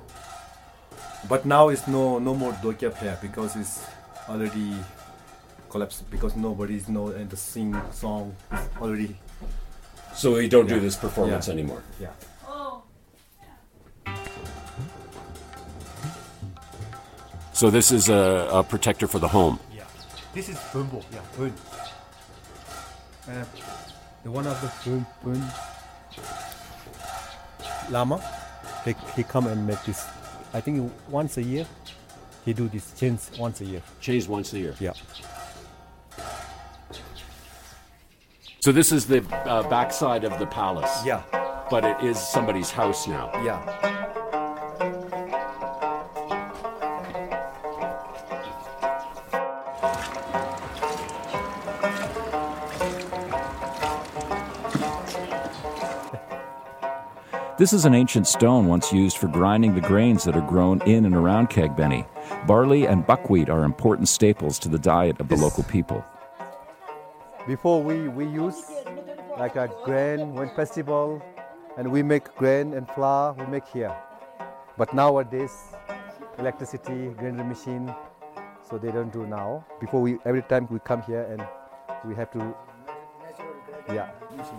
But 1.30 1.46
now 1.46 1.70
it's 1.70 1.88
no 1.88 2.20
no 2.20 2.36
more 2.36 2.52
Dokyap 2.66 2.98
here 3.00 3.18
because 3.22 3.56
it's 3.56 3.80
already 4.28 4.76
collapsed 5.70 6.04
because 6.12 6.36
nobody 6.36 6.82
know 6.88 7.08
and 7.10 7.30
the 7.30 7.38
sing 7.38 7.72
song 7.92 8.36
is 8.52 8.68
already 8.82 9.16
So 10.14 10.34
we 10.36 10.48
don't 10.48 10.68
do 10.68 10.80
this 10.80 10.96
performance 10.96 11.48
Yeah. 11.48 11.54
anymore. 11.54 11.82
yeah. 12.00 12.14
So 17.54 17.70
this 17.70 17.92
is 17.92 18.10
a, 18.10 18.50
a 18.52 18.64
protector 18.64 19.08
for 19.08 19.20
the 19.20 19.28
home. 19.28 19.60
Yeah. 19.76 19.84
This 20.34 20.50
is 20.50 20.58
Bumbo. 20.74 21.02
Yeah, 21.12 21.20
Bun. 21.38 21.54
Uh, 23.30 23.46
the 24.24 24.32
one 24.32 24.48
of 24.48 24.60
the 24.62 24.90
Bun, 24.90 25.06
Bun 25.24 25.52
Lama, 27.90 28.24
he, 28.86 28.96
he 29.16 29.24
come 29.24 29.48
and 29.48 29.68
make 29.68 29.84
this. 29.84 30.06
I 30.54 30.62
think 30.62 30.92
once 31.10 31.38
a 31.38 31.44
year, 31.44 31.66
he 32.46 32.54
do 32.54 32.68
this 32.68 32.94
change 32.98 33.20
once 33.38 33.62
a 33.62 33.66
year. 33.66 33.82
Change 34.00 34.28
once 34.28 34.54
a 34.54 34.60
year. 34.60 34.76
Yeah. 34.80 34.94
So 38.60 38.72
this 38.72 38.94
is 38.94 39.08
the 39.08 39.22
uh, 39.46 39.68
backside 39.70 40.24
of 40.24 40.40
the 40.40 40.46
palace. 40.46 41.06
Yeah. 41.06 41.22
But 41.70 41.84
it 41.84 42.02
is 42.02 42.18
somebody's 42.18 42.72
house 42.72 43.08
now. 43.08 43.32
Yeah. 43.44 44.23
This 57.56 57.72
is 57.72 57.86
an 57.86 57.94
ancient 57.94 58.26
stone 58.26 58.66
once 58.66 58.92
used 58.92 59.18
for 59.18 59.28
grinding 59.28 59.76
the 59.76 59.82
grains 59.82 60.24
that 60.24 60.36
are 60.36 60.42
grown 60.42 60.82
in 60.88 61.06
and 61.06 61.14
around 61.14 61.52
Kagbeni. 61.52 62.04
Barley 62.48 62.88
and 62.88 63.06
buckwheat 63.06 63.48
are 63.48 63.64
important 63.64 64.10
staples 64.10 64.58
to 64.58 64.70
the 64.70 64.80
diet 64.80 65.20
of 65.20 65.28
the 65.28 65.36
local 65.36 65.64
people. 65.64 66.04
Before 67.46 67.84
we, 67.84 68.08
we 68.08 68.26
use 68.26 68.60
like 69.38 69.56
a 69.56 69.70
grain 69.86 70.34
when 70.34 70.50
festival, 70.56 71.22
and 71.78 71.92
we 71.92 72.02
make 72.02 72.34
grain 72.36 72.74
and 72.74 72.90
flour. 72.90 73.34
We 73.34 73.46
make 73.46 73.68
here. 73.68 73.96
But 74.76 74.96
nowadays, 74.96 75.54
electricity, 76.40 77.10
grinder 77.10 77.44
machine, 77.44 77.94
so 78.68 78.80
they 78.80 78.92
don't 78.92 79.14
do 79.14 79.28
now. 79.28 79.64
Before 79.80 80.02
we 80.02 80.18
every 80.26 80.42
time 80.42 80.68
we 80.72 80.80
come 80.80 81.04
here 81.04 81.22
and 81.30 81.46
we 82.04 82.16
have 82.16 82.32
to. 82.32 82.56
Yeah. 83.90 84.10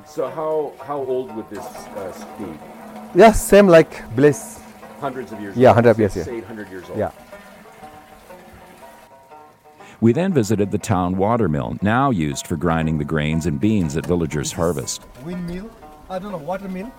So 0.06 0.30
how 0.30 0.74
how 0.86 0.98
old 0.98 1.34
would 1.34 1.50
this 1.50 1.64
uh, 1.64 2.12
be? 2.38 2.73
Yeah, 3.14 3.32
same 3.32 3.68
like 3.68 4.14
bliss. 4.16 4.60
Hundreds 5.00 5.30
of 5.32 5.40
years. 5.40 5.56
Yeah, 5.56 5.68
old. 5.68 5.76
100 5.76 5.98
years, 5.98 6.12
Six, 6.14 6.26
yeah. 6.26 6.32
800 6.34 6.68
years 6.70 6.88
old. 6.88 6.98
Yeah. 6.98 7.10
We 10.00 10.12
then 10.12 10.32
visited 10.32 10.70
the 10.70 10.78
town 10.78 11.16
water 11.16 11.48
mill, 11.48 11.78
now 11.80 12.10
used 12.10 12.46
for 12.46 12.56
grinding 12.56 12.98
the 12.98 13.04
grains 13.04 13.46
and 13.46 13.60
beans 13.60 13.94
that 13.94 14.04
villagers 14.04 14.52
harvest. 14.52 15.02
Windmill. 15.24 15.70
I 16.10 16.18
don't 16.18 16.32
know 16.32 16.38
water 16.38 16.68
mill. 16.68 16.92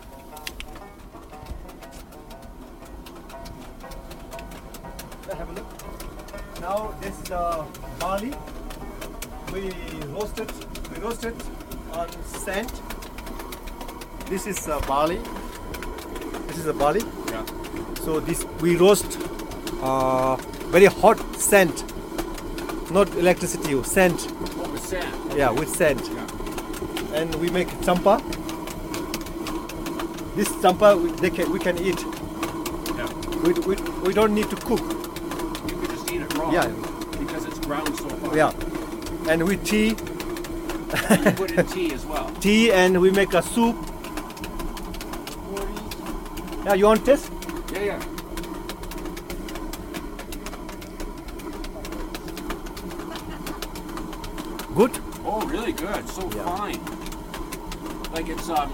Have 5.37 5.49
a 5.49 5.53
look. 5.53 6.61
Now 6.61 6.95
this 7.01 7.21
is 7.21 7.31
uh, 7.31 7.65
barley. 7.99 8.33
We 9.51 9.71
roasted. 10.07 10.51
We 10.91 11.01
roasted 11.01 11.35
on 11.91 12.09
sand. 12.23 12.71
This 14.27 14.47
is 14.47 14.67
uh, 14.67 14.79
barley. 14.87 15.19
This 16.55 16.63
is 16.63 16.67
a 16.67 16.73
barley. 16.73 17.01
Yeah. 17.27 17.45
So 18.05 18.21
this 18.21 18.45
we 18.61 18.77
roast 18.77 19.19
uh, 19.81 20.37
very 20.71 20.85
hot 20.85 21.19
sand, 21.35 21.83
not 22.91 23.13
electricity. 23.15 23.83
Sand. 23.83 24.21
What 24.55 24.71
was 24.71 24.81
sand? 24.83 25.33
Yeah, 25.35 25.49
with 25.49 25.67
sand. 25.67 25.99
Yeah. 26.13 27.19
And 27.19 27.35
we 27.35 27.49
make 27.49 27.67
champa. 27.83 28.21
This 30.37 30.47
champa 30.61 30.95
we, 30.95 31.11
they 31.19 31.29
can, 31.29 31.51
we 31.51 31.59
can 31.59 31.77
eat. 31.77 31.99
Yeah. 32.95 33.11
We, 33.43 33.51
we, 33.67 33.75
we 34.07 34.13
don't 34.13 34.33
need 34.33 34.49
to 34.49 34.55
cook. 34.55 34.79
You 34.79 35.75
could 35.75 35.89
just 35.89 36.09
eat 36.09 36.21
it 36.21 36.33
raw. 36.35 36.51
Yeah. 36.51 36.67
Because 37.19 37.43
it's 37.43 37.59
ground 37.59 37.97
so 37.97 38.07
far. 38.07 38.33
Yeah. 38.33 38.53
And 39.27 39.43
with 39.45 39.65
tea, 39.65 39.89
You 39.89 41.31
put 41.31 41.51
in 41.51 41.67
tea 41.67 41.93
as 41.93 42.05
well. 42.05 42.31
tea, 42.39 42.71
and 42.71 43.01
we 43.01 43.11
make 43.11 43.33
a 43.33 43.41
soup. 43.41 43.75
Yeah, 46.65 46.73
you 46.73 46.85
want 46.85 47.05
taste? 47.05 47.31
Yeah, 47.73 47.83
yeah. 47.83 47.99
Good. 54.75 54.91
Oh, 55.25 55.45
really 55.47 55.71
good. 55.71 56.07
So 56.09 56.29
fine. 56.29 56.79
Like 58.11 58.27
it's 58.27 58.49
um 58.49 58.73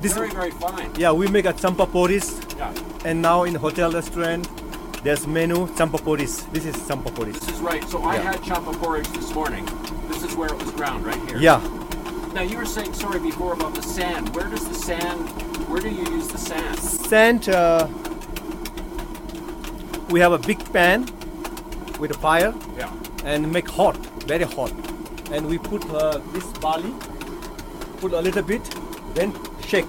This 0.00 0.14
very 0.14 0.30
very 0.30 0.50
fine. 0.52 0.90
yeah, 0.96 1.12
we 1.12 1.26
make 1.28 1.44
a 1.46 1.52
champa 1.52 1.86
poris, 1.86 2.40
Yeah. 2.56 2.72
and 3.04 3.20
now 3.20 3.42
in 3.44 3.54
hotel 3.56 3.90
restaurant, 3.92 4.48
there's 5.02 5.26
menu 5.26 5.66
champa 5.76 5.98
poris. 5.98 6.42
This 6.52 6.64
is 6.66 6.76
champa 6.88 7.10
poris. 7.10 7.38
This 7.40 7.48
is 7.56 7.60
right. 7.60 7.82
So 7.88 8.02
I 8.04 8.16
had 8.16 8.42
chapa 8.44 8.72
porridge 8.78 9.08
this 9.08 9.34
morning. 9.34 9.64
This 10.08 10.22
is 10.22 10.36
where 10.36 10.48
it 10.48 10.58
was 10.62 10.70
ground, 10.72 11.04
right 11.04 11.20
here. 11.28 11.38
Yeah, 11.38 11.60
Now 12.34 12.42
you 12.42 12.56
were 12.56 12.64
saying 12.66 12.94
sorry 12.94 13.18
before 13.20 13.52
about 13.54 13.74
the 13.74 13.82
sand. 13.82 14.34
Where 14.36 14.48
does 14.48 14.66
the 14.68 14.74
sand? 14.74 15.28
Where 15.68 15.80
do 15.80 15.88
you 15.88 16.04
use 16.16 16.28
the 16.28 16.38
sand? 16.38 16.78
sand. 16.78 17.48
Uh, 17.48 17.88
we 20.10 20.20
have 20.20 20.32
a 20.32 20.38
big 20.38 20.58
pan 20.72 21.06
with 21.98 22.10
a 22.10 22.18
fire. 22.18 22.54
Yeah. 22.76 22.92
and 23.24 23.52
make 23.52 23.68
hot, 23.68 23.96
very 24.26 24.44
hot. 24.44 24.72
And 25.30 25.46
we 25.46 25.58
put 25.58 25.88
uh, 25.90 26.18
this 26.32 26.44
barley 26.58 26.92
put 27.98 28.12
a 28.12 28.20
little 28.20 28.42
bit, 28.42 28.62
then 29.14 29.32
shake. 29.66 29.86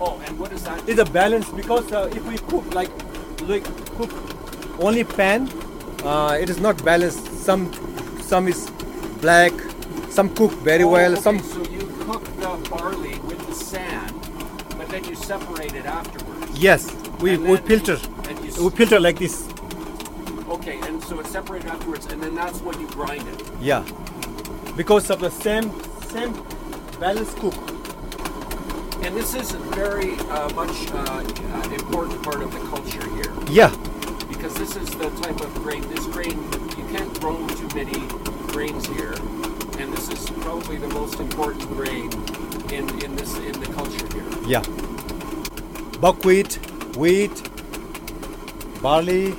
Oh, 0.00 0.20
and 0.24 0.38
what 0.38 0.52
is 0.52 0.62
that? 0.62 0.88
It's 0.88 1.00
a 1.00 1.04
balance 1.04 1.48
because 1.50 1.90
uh, 1.92 2.08
if 2.14 2.24
we 2.26 2.38
cook 2.38 2.72
like 2.72 2.90
like 3.48 3.64
cook 3.96 4.10
only 4.78 5.02
pan, 5.02 5.50
uh, 6.04 6.38
it 6.40 6.48
is 6.48 6.60
not 6.60 6.82
balanced. 6.84 7.26
Some 7.44 7.72
some 8.22 8.46
is 8.46 8.70
black, 9.20 9.52
some 10.08 10.32
cook 10.36 10.52
very 10.70 10.84
Oh, 10.84 10.88
well, 10.90 11.12
okay, 11.12 11.20
some 11.20 11.40
So 11.40 11.64
you 11.64 11.80
cook 12.06 12.24
the 12.36 12.70
barley 12.70 13.18
with 13.18 13.18
the 13.18 13.26
sand, 13.26 13.27
but 15.28 15.40
then 15.40 15.48
you 15.48 15.56
separate 15.56 15.74
it 15.74 15.86
afterwards. 15.86 16.58
yes, 16.58 16.94
we 17.20 17.36
we 17.36 17.56
filter. 17.58 17.96
you- 17.96 18.50
you 18.56 18.64
We 18.64 18.70
filter 18.70 19.00
like 19.00 19.18
this. 19.18 19.48
Okay, 20.48 20.78
and 20.82 21.02
so 21.04 21.20
it's 21.20 21.30
separated 21.30 21.68
afterwards, 21.70 22.06
and 22.12 22.22
then 22.22 22.34
that's 22.34 22.60
when 22.62 22.80
you 22.80 22.86
grind 22.88 23.26
it. 23.28 23.42
Yeah, 23.60 23.82
because 24.76 25.10
of 25.10 25.20
the 25.20 25.30
same 25.30 25.70
same 26.12 26.32
balance 27.00 27.34
cook. 27.34 27.54
And 29.04 29.14
this 29.16 29.34
is 29.34 29.54
a 29.54 29.58
very 29.76 30.12
uh, 30.30 30.48
much 30.54 30.76
uh, 30.92 30.98
uh, 30.98 31.74
important 31.80 32.22
part 32.22 32.42
of 32.42 32.50
the 32.52 32.60
culture 32.72 33.04
here, 33.14 33.32
Yeah, 33.50 33.70
because 34.28 34.54
this 34.54 34.74
is 34.76 34.88
the 34.90 35.10
type 35.22 35.40
of 35.40 35.54
grain. 35.62 35.82
This 35.88 36.04
grain 36.06 36.36
you 36.78 36.84
can't 36.94 37.12
grow 37.20 37.36
too 37.60 37.68
many 37.74 38.00
grains 38.52 38.86
here, 38.88 39.14
and 39.78 39.92
this 39.92 40.08
is 40.08 40.28
probably 40.44 40.78
the 40.78 40.88
most 40.88 41.20
important 41.20 41.68
grain 41.76 42.10
in 42.72 42.84
in 43.04 43.14
this 43.16 43.36
in 43.38 43.54
the 43.60 43.70
culture 43.78 44.06
here. 44.14 44.26
yeah. 44.46 44.62
Buckwheat, 46.00 46.54
wheat, 46.96 47.42
barley, 48.80 49.34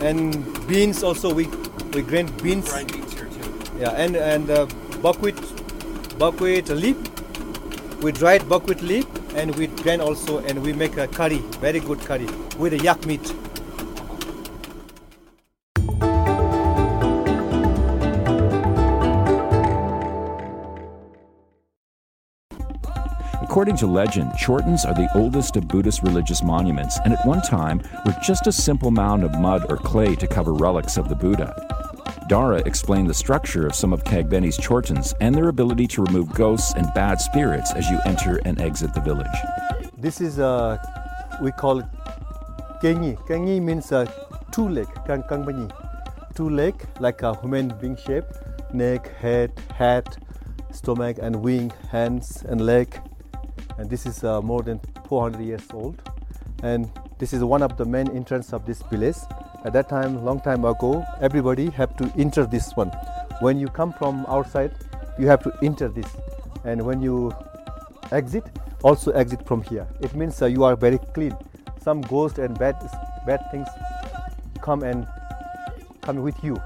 and 0.00 0.32
beans 0.68 1.02
also. 1.02 1.34
We 1.34 1.48
we 1.92 2.02
grind 2.02 2.30
beans. 2.42 2.68
Grind 2.70 2.92
beans 2.92 3.12
here 3.12 3.26
too. 3.26 3.52
Yeah, 3.78 3.90
and 3.90 4.14
and 4.14 4.50
uh, 4.50 4.66
buckwheat, 5.02 5.36
buckwheat 6.18 6.68
leaf. 6.68 6.96
We 8.02 8.12
dried 8.12 8.48
buckwheat 8.48 8.82
leaf, 8.82 9.06
and 9.34 9.54
we 9.56 9.66
grind 9.66 10.00
also, 10.00 10.38
and 10.38 10.62
we 10.62 10.72
make 10.72 10.96
a 10.96 11.08
curry, 11.08 11.38
very 11.58 11.80
good 11.80 12.00
curry 12.00 12.28
with 12.56 12.74
a 12.74 12.78
yak 12.78 13.04
meat. 13.04 13.34
According 23.56 23.78
to 23.78 23.86
legend, 23.86 24.32
Chortens 24.38 24.84
are 24.84 24.92
the 24.92 25.08
oldest 25.14 25.56
of 25.56 25.66
Buddhist 25.66 26.02
religious 26.02 26.42
monuments 26.42 26.98
and 27.06 27.14
at 27.14 27.26
one 27.26 27.40
time 27.40 27.80
were 28.04 28.14
just 28.22 28.46
a 28.46 28.52
simple 28.52 28.90
mound 28.90 29.24
of 29.24 29.32
mud 29.38 29.64
or 29.70 29.78
clay 29.78 30.14
to 30.16 30.26
cover 30.26 30.52
relics 30.52 30.98
of 30.98 31.08
the 31.08 31.14
Buddha. 31.14 31.54
Dara 32.28 32.58
explained 32.66 33.08
the 33.08 33.14
structure 33.14 33.66
of 33.66 33.74
some 33.74 33.94
of 33.94 34.04
Kagbeni's 34.04 34.58
Chortens 34.58 35.14
and 35.22 35.34
their 35.34 35.48
ability 35.48 35.86
to 35.86 36.02
remove 36.04 36.34
ghosts 36.34 36.74
and 36.74 36.92
bad 36.92 37.18
spirits 37.18 37.72
as 37.72 37.88
you 37.88 37.98
enter 38.04 38.42
and 38.44 38.60
exit 38.60 38.92
the 38.92 39.00
village. 39.00 39.38
This 39.96 40.20
is 40.20 40.38
uh, 40.38 40.76
we 41.40 41.50
call 41.50 41.78
it 41.78 41.86
kengi. 42.82 43.16
Kengi 43.26 43.58
means 43.58 43.90
uh, 43.90 44.04
two 44.52 44.68
leg, 44.68 44.86
kang 45.06 45.22
kangbani. 45.22 45.72
Two 46.34 46.50
leg 46.50 46.74
like 47.00 47.22
a 47.22 47.34
human 47.40 47.68
being 47.80 47.96
shape, 47.96 48.26
neck, 48.74 49.16
head, 49.16 49.50
hat, 49.74 50.18
stomach, 50.72 51.16
and 51.22 51.36
wing, 51.36 51.72
hands 51.90 52.44
and 52.46 52.60
leg. 52.60 53.00
And 53.78 53.90
this 53.90 54.06
is 54.06 54.24
uh, 54.24 54.40
more 54.40 54.62
than 54.62 54.80
400 55.08 55.42
years 55.42 55.66
old. 55.72 56.00
And 56.62 56.90
this 57.18 57.32
is 57.32 57.42
one 57.44 57.62
of 57.62 57.76
the 57.76 57.84
main 57.84 58.10
entrance 58.10 58.52
of 58.52 58.66
this 58.66 58.82
village. 58.82 59.16
At 59.64 59.72
that 59.72 59.88
time, 59.88 60.24
long 60.24 60.40
time 60.40 60.64
ago, 60.64 61.04
everybody 61.20 61.70
have 61.70 61.96
to 61.96 62.12
enter 62.18 62.46
this 62.46 62.72
one. 62.74 62.90
When 63.40 63.58
you 63.58 63.68
come 63.68 63.92
from 63.92 64.24
outside, 64.28 64.72
you 65.18 65.26
have 65.26 65.42
to 65.42 65.52
enter 65.62 65.88
this. 65.88 66.06
And 66.64 66.84
when 66.84 67.02
you 67.02 67.32
exit 68.12 68.44
also 68.82 69.10
exit 69.12 69.44
from 69.46 69.62
here 69.62 69.86
it 70.00 70.14
means 70.14 70.40
uh, 70.42 70.46
you 70.46 70.64
are 70.64 70.76
very 70.76 70.98
clean 71.14 71.36
some 71.82 72.00
ghost 72.02 72.38
and 72.38 72.58
bad 72.58 72.76
bad 73.26 73.40
things 73.50 73.68
come 74.60 74.82
and 74.82 75.06
come 76.02 76.22
with 76.22 76.36
you 76.42 76.56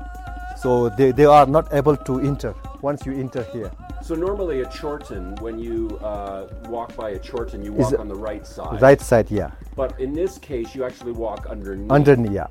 so 0.56 0.88
they, 0.90 1.12
they 1.12 1.24
are 1.24 1.46
not 1.46 1.72
able 1.72 1.96
to 1.96 2.20
enter 2.20 2.54
once 2.82 3.06
you 3.06 3.12
enter 3.12 3.42
here 3.52 3.70
So 4.02 4.14
normally 4.16 4.62
a 4.62 4.66
chorten, 4.66 5.36
when 5.36 5.58
you 5.58 5.98
uh, 6.02 6.48
walk 6.68 6.96
by 6.96 7.10
a 7.10 7.18
chorten, 7.18 7.62
you 7.62 7.72
walk 7.72 7.98
on 7.98 8.08
the 8.08 8.14
right 8.14 8.44
side. 8.46 8.80
right 8.82 9.00
side 9.00 9.30
yeah 9.30 9.50
But 9.76 10.00
in 10.00 10.12
this 10.12 10.38
case, 10.38 10.74
you 10.74 10.84
actually 10.84 11.12
walk 11.12 11.46
underneath. 11.46 11.90
underneath 11.92 12.32
yeah 12.32 12.46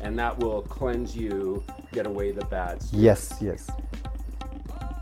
And 0.00 0.18
that 0.18 0.36
will 0.38 0.62
cleanse 0.62 1.14
you, 1.16 1.62
get 1.92 2.06
away 2.06 2.32
the 2.32 2.44
bad 2.46 2.82
stuff. 2.82 2.98
yes 3.00 3.36
yes 3.40 3.68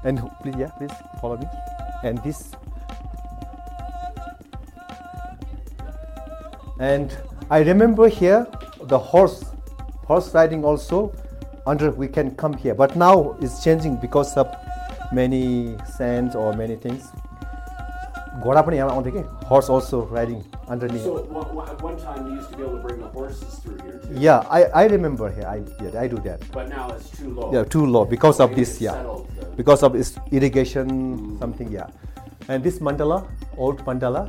and 0.04 0.18
please 0.42 0.56
yeah 0.58 0.70
please 0.78 0.90
follow 1.20 1.36
me 1.38 1.46
and 2.02 2.18
this 2.24 2.50
and 6.80 7.16
i 7.50 7.60
remember 7.60 8.08
here 8.08 8.46
the 8.82 8.98
horse 8.98 9.44
horse 10.08 10.34
riding 10.34 10.64
also 10.64 11.12
under 11.66 11.90
we 11.92 12.08
can 12.08 12.34
come 12.34 12.52
here 12.52 12.74
but 12.74 12.96
now 12.96 13.36
it's 13.40 13.62
changing 13.62 13.94
because 13.96 14.36
of 14.36 14.48
many 15.13 15.75
sands 15.97 16.35
or 16.35 16.53
many 16.63 16.75
things 16.87 17.11
घोडा 18.43 18.61
पनि 18.61 18.77
यहाँ 18.77 18.89
आउँथ्यो 18.91 19.11
कि 19.13 19.21
horse 19.49 19.69
also 19.75 19.99
riding 20.15 20.41
underneath 20.73 21.03
So 21.03 21.13
one, 21.37 21.55
one- 21.59 21.69
at 21.69 21.81
one 21.85 21.95
time 22.01 22.27
you 22.27 22.33
used 22.39 22.51
to 22.51 22.57
be 22.57 22.63
able 22.63 22.75
to 22.77 22.83
bring 22.87 22.99
the 23.03 23.07
horses 23.13 23.55
through 23.63 23.77
here 23.85 23.95
too. 24.03 24.19
yeah 24.25 24.43
i, 24.57 24.59
I 24.81 24.83
remember 24.91 25.29
here 25.37 25.47
I, 25.53 25.55
yeah, 25.83 25.99
I 26.01 26.07
do 26.07 26.17
that 26.27 26.43
But 26.57 26.69
now 26.69 26.89
it's 26.97 27.09
too 27.17 27.31
low. 27.39 27.47
yeah 27.53 27.63
too 27.63 27.85
low 27.95 28.03
because 28.05 28.39
of 28.39 28.51
Maybe 28.51 28.61
this 28.61 28.73
it's 28.75 28.81
yeah 28.81 28.91
settled, 28.91 29.27
uh, 29.41 29.49
because 29.61 29.81
of 29.89 29.95
its 29.95 30.11
irrigation 30.31 31.37
something 31.39 31.71
yeah 31.71 31.87
and 32.47 32.63
this 32.63 32.77
mandala 32.89 33.17
old 33.57 33.83
mandala 33.89 34.23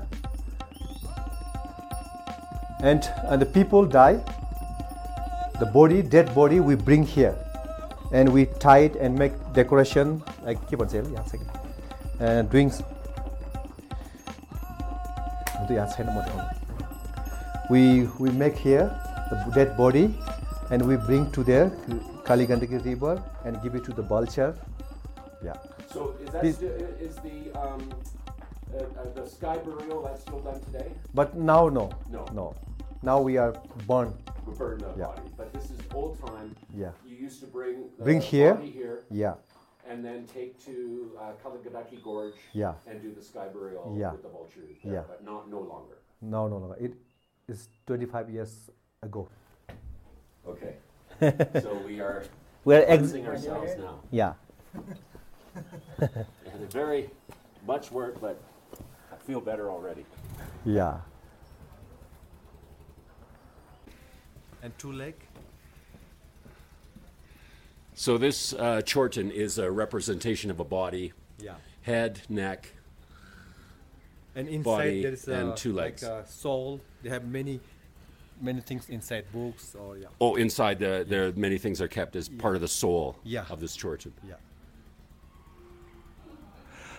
and 2.82 3.10
and 3.28 3.42
the 3.42 3.50
people 3.58 3.84
die 3.98 4.16
the 5.60 5.66
body 5.76 6.00
dead 6.16 6.34
body 6.34 6.60
we 6.60 6.74
bring 6.88 7.04
here 7.04 7.34
and 8.13 8.31
we 8.31 8.45
tie 8.59 8.79
it 8.79 8.95
and 8.95 9.17
make 9.17 9.33
decoration. 9.53 10.23
Like 10.43 10.65
keep 10.69 10.79
on 10.79 10.87
saying, 10.87 11.11
yeah, 11.11 11.23
second. 11.25 11.49
And 12.19 12.49
doing. 12.49 12.71
We, 17.69 18.07
we 18.19 18.29
make 18.31 18.55
here 18.55 18.95
the 19.29 19.51
dead 19.55 19.75
body 19.75 20.13
and 20.69 20.87
we 20.87 20.95
bring 20.95 21.31
to 21.31 21.43
there 21.43 21.69
Kaligandaki 22.23 22.85
river 22.85 23.21
and 23.45 23.61
give 23.63 23.75
it 23.75 23.83
to 23.85 23.91
the 23.91 24.03
vulture. 24.03 24.55
Yeah. 25.43 25.53
So 25.91 26.15
is 26.23 26.29
that 26.29 26.43
this, 26.43 26.61
is 26.61 27.15
the 27.17 27.51
um, 27.59 27.89
uh, 28.73 28.77
uh, 28.77 29.13
the 29.15 29.27
sky 29.27 29.57
burial 29.57 30.03
that's 30.03 30.21
still 30.21 30.39
done 30.39 30.59
today? 30.61 30.91
But 31.13 31.35
now 31.35 31.69
no. 31.69 31.91
No. 32.11 32.25
No. 32.33 32.55
Now 33.01 33.19
we 33.21 33.37
are 33.37 33.53
born 33.87 34.13
we 34.45 34.53
burn 34.53 34.79
the 34.79 34.93
Yeah. 34.97 35.07
body, 35.07 35.21
but 35.37 35.53
this 35.53 35.71
is 35.71 35.79
old 35.93 36.19
time. 36.19 36.55
Yeah. 36.75 36.91
You 37.05 37.15
used 37.15 37.39
to 37.41 37.47
bring 37.47 37.89
the 37.97 38.03
Bring 38.03 38.21
here. 38.21 38.53
body 38.55 38.69
here, 38.71 39.03
yeah 39.09 39.35
and 39.89 40.03
then 40.03 40.25
take 40.25 40.57
to 40.65 41.11
uh, 41.19 41.31
Gorge. 42.03 42.33
Yeah. 42.53 42.73
And 42.87 43.01
do 43.01 43.13
the 43.13 43.21
sky 43.21 43.47
burial 43.47 43.95
Yeah. 43.97 44.11
with 44.13 44.23
the 44.23 44.29
vultures. 44.29 44.77
there, 44.83 44.93
Yeah. 44.93 45.03
But 45.07 45.23
not 45.23 45.49
no 45.49 45.59
longer. 45.59 45.97
no 46.21 46.47
no 46.47 46.57
no 46.59 46.71
it 46.79 46.93
is 47.47 47.67
25 47.85 48.29
years 48.29 48.69
ago 49.01 49.27
Okay. 50.47 50.75
so 51.61 51.77
we 51.85 51.99
are 51.99 52.23
we 52.65 52.75
are 52.75 52.85
cleansing 52.85 53.27
ourselves 53.27 53.71
now. 53.77 53.99
yeah 54.11 54.33
very 56.71 57.09
much 57.67 57.91
work, 57.91 58.19
but 58.21 58.41
I 59.11 59.15
feel 59.27 59.41
better 59.41 59.69
already. 59.69 60.05
yeah 60.65 60.99
and 64.63 64.77
two 64.79 64.91
leg 64.91 65.13
So 67.95 68.17
this 68.17 68.53
uh, 68.53 68.81
chorten 68.81 69.29
is 69.31 69.57
a 69.59 69.69
representation 69.69 70.49
of 70.49 70.59
a 70.59 70.63
body, 70.63 71.13
yeah 71.39 71.55
head, 71.83 72.21
neck. 72.29 72.71
and 74.35 74.47
inside 74.47 74.63
Body 74.63 75.03
there 75.03 75.13
is 75.13 75.27
and 75.27 75.51
a, 75.51 75.55
two 75.55 75.73
legs. 75.73 76.01
like 76.03 76.11
a 76.11 76.27
soul 76.27 76.79
they 77.03 77.09
have 77.09 77.25
many 77.27 77.59
many 78.41 78.61
things 78.61 78.89
inside 78.89 79.25
books 79.31 79.75
or 79.75 79.97
yeah 79.97 80.07
Oh, 80.19 80.35
inside 80.35 80.79
the 80.79 81.05
there 81.07 81.27
are 81.27 81.31
many 81.33 81.57
things 81.59 81.81
are 81.81 81.87
kept 81.87 82.15
as 82.15 82.29
part 82.29 82.55
of 82.55 82.61
the 82.61 82.67
soul 82.67 83.15
Yeah. 83.23 83.45
of 83.49 83.59
this 83.59 83.75
chorten. 83.77 84.13
yeah 84.27 84.35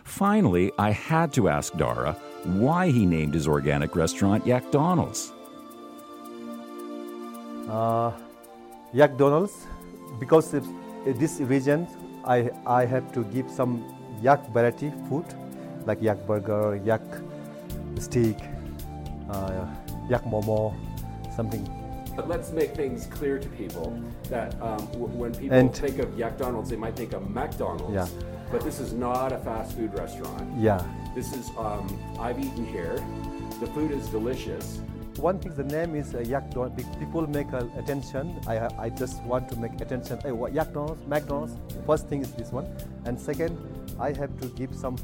Finally, 0.05 0.71
I 0.79 0.91
had 0.91 1.33
to 1.33 1.49
ask 1.49 1.73
Dara 1.79 2.13
why 2.45 2.91
he 2.91 3.07
named 3.07 3.33
his 3.35 3.49
organic 3.49 3.97
restaurant 3.97 4.47
Yak 4.47 4.71
Donald's. 4.71 5.33
Uh, 7.75 8.11
yak 8.93 9.17
donalds 9.19 9.55
because 10.21 10.55
if, 10.55 10.65
in 11.07 11.19
this 11.19 11.41
region 11.41 11.87
I, 12.25 12.51
I 12.67 12.87
have 12.87 13.13
to 13.13 13.25
give 13.35 13.51
some 13.51 13.73
yak 14.23 14.41
variety 14.53 14.93
food 15.09 15.27
like 15.87 16.01
yak 16.01 16.27
burger 16.27 16.81
yak 16.85 17.03
steak 17.99 18.39
uh, 19.31 19.67
yak 20.09 20.23
momo 20.25 20.61
something 21.37 21.65
But 22.17 22.29
let's 22.31 22.51
make 22.55 22.77
things 22.79 23.07
clear 23.11 23.41
to 23.45 23.49
people 23.59 23.87
that 24.31 24.55
um, 24.63 24.79
w- 24.95 25.11
when 25.21 25.33
people 25.35 25.59
And- 25.59 25.75
think 25.75 25.99
of 25.99 26.15
Yak 26.17 26.39
Donald's, 26.39 26.71
they 26.71 26.79
might 26.79 26.95
think 26.95 27.13
of 27.13 27.23
McDonald's. 27.29 27.91
Yeah. 27.93 28.07
But 28.53 28.61
this 28.63 28.79
is 28.79 28.93
not 28.93 29.33
a 29.35 29.39
fast 29.43 29.75
food 29.77 29.91
restaurant. 29.99 30.47
Yeah. 30.67 30.79
This 31.19 31.35
is, 31.35 31.51
um, 31.59 31.91
I've 32.27 32.39
eaten 32.39 32.65
here. 32.77 32.95
The 33.59 33.67
food 33.75 33.91
is 33.91 34.07
delicious. 34.15 34.79
One 35.19 35.39
thing, 35.39 35.55
the 35.55 35.65
name 35.65 35.95
is 35.95 36.15
uh, 36.15 36.21
Yak 36.21 36.51
Don. 36.51 36.71
People 36.99 37.27
make 37.27 37.53
uh, 37.53 37.65
attention. 37.79 38.41
I 38.47 38.69
I 38.79 38.89
just 38.91 39.23
want 39.23 39.49
to 39.51 39.57
make 39.57 39.81
attention. 39.81 40.19
Yak 40.53 40.73
Donald's, 40.75 41.07
McDonald's. 41.07 41.55
First 41.87 42.09
thing 42.09 42.21
is 42.23 42.33
this 42.33 42.51
one, 42.53 42.67
and 43.07 43.19
second, 43.19 43.57
I 44.01 44.13
have 44.13 44.39
to 44.41 44.49
give 44.49 44.75
some 44.75 44.97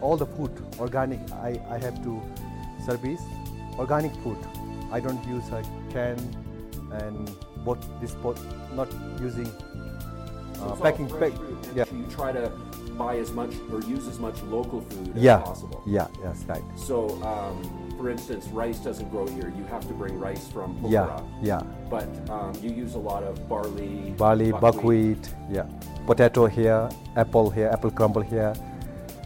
all 0.00 0.16
the 0.16 0.26
food 0.26 0.52
organic. 0.78 1.18
I, 1.32 1.60
I 1.68 1.78
have 1.78 2.02
to 2.04 2.22
service 2.84 3.20
organic 3.78 4.14
food. 4.22 4.38
I 4.92 5.00
don't 5.00 5.22
use 5.26 5.48
a 5.50 5.62
can 5.92 6.16
and 6.92 7.30
both 7.64 7.84
this 8.00 8.12
both 8.14 8.40
not 8.74 8.88
using 9.20 9.46
So 9.46 10.62
uh, 10.62 10.68
all 10.68 10.76
packing. 10.76 11.08
Pack, 11.08 11.32
yeah, 11.74 11.84
You 11.92 12.06
try 12.08 12.30
to 12.32 12.50
buy 12.96 13.16
as 13.18 13.32
much 13.32 13.50
or 13.72 13.80
use 13.82 14.06
as 14.06 14.18
much 14.18 14.40
local 14.44 14.80
food 14.82 15.12
yeah, 15.16 15.38
as 15.38 15.44
possible. 15.44 15.82
yeah, 15.86 16.06
yes, 16.22 16.44
right. 16.48 16.62
So, 16.76 17.20
um, 17.24 17.85
for 17.96 18.10
instance, 18.10 18.46
rice 18.48 18.78
doesn't 18.78 19.08
grow 19.10 19.26
here. 19.26 19.52
You 19.56 19.64
have 19.64 19.86
to 19.88 19.94
bring 19.94 20.18
rice 20.18 20.46
from 20.48 20.76
Pokhara. 20.80 21.24
Yeah, 21.42 21.60
yeah. 21.60 21.62
But 21.88 22.08
um, 22.30 22.52
you 22.60 22.70
use 22.70 22.94
a 22.94 22.98
lot 22.98 23.22
of 23.22 23.48
barley, 23.48 24.14
Barley, 24.16 24.52
buckwheat, 24.52 25.34
yeah. 25.50 25.66
Potato 26.06 26.46
here, 26.46 26.88
apple 27.16 27.50
here, 27.50 27.68
apple 27.72 27.90
crumble 27.90 28.22
here. 28.22 28.54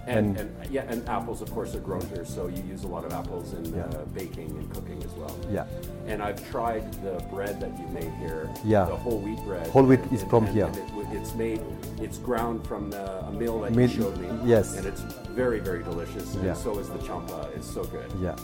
And, 0.06 0.36
and- 0.38 0.56
and 0.62 0.70
yeah, 0.70 0.84
and 0.88 1.08
apples, 1.08 1.42
of 1.42 1.50
course, 1.50 1.74
are 1.74 1.80
grown 1.80 2.00
here. 2.08 2.24
So 2.24 2.46
you 2.48 2.62
use 2.68 2.84
a 2.84 2.88
lot 2.88 3.04
of 3.04 3.12
apples 3.12 3.52
in 3.54 3.64
Yeah. 3.74 3.82
uh, 3.84 4.04
baking 4.06 4.50
and 4.50 4.72
cooking 4.72 5.02
as 5.04 5.12
well. 5.12 5.34
Yeah. 5.52 5.66
And 6.06 6.22
I've 6.22 6.48
tried 6.50 6.92
the 7.02 7.22
bread 7.30 7.60
that 7.60 7.78
you 7.78 7.86
made 7.88 8.12
here. 8.18 8.48
Yeah. 8.64 8.84
The 8.86 8.96
whole 8.96 9.18
wheat 9.18 9.38
bread. 9.44 9.66
Whole 9.68 9.84
wheat 9.84 10.00
and- 10.00 10.12
is 10.12 10.22
and- 10.22 10.30
from 10.30 10.44
and- 10.46 10.54
here. 10.54 10.66
and 10.66 10.76
it 10.76 10.84
it's 11.12 11.34
made, 11.34 11.60
it's 12.00 12.18
ground 12.18 12.64
from 12.66 12.90
the, 12.90 13.26
a 13.26 13.32
mill 13.32 13.60
that 13.62 13.72
Mill- 13.72 13.88
you 13.90 14.02
showed 14.02 14.16
me. 14.18 14.28
yes. 14.44 14.76
And 14.76 14.86
it's 14.86 15.00
very, 15.00 15.58
very 15.58 15.82
delicious. 15.82 16.34
Yeah. 16.36 16.50
And 16.50 16.56
so 16.56 16.78
is 16.78 16.88
the 16.88 16.98
champa. 16.98 17.48
It's 17.54 17.68
so 17.68 17.84
good. 17.84 18.06
Yeah. 18.22 18.36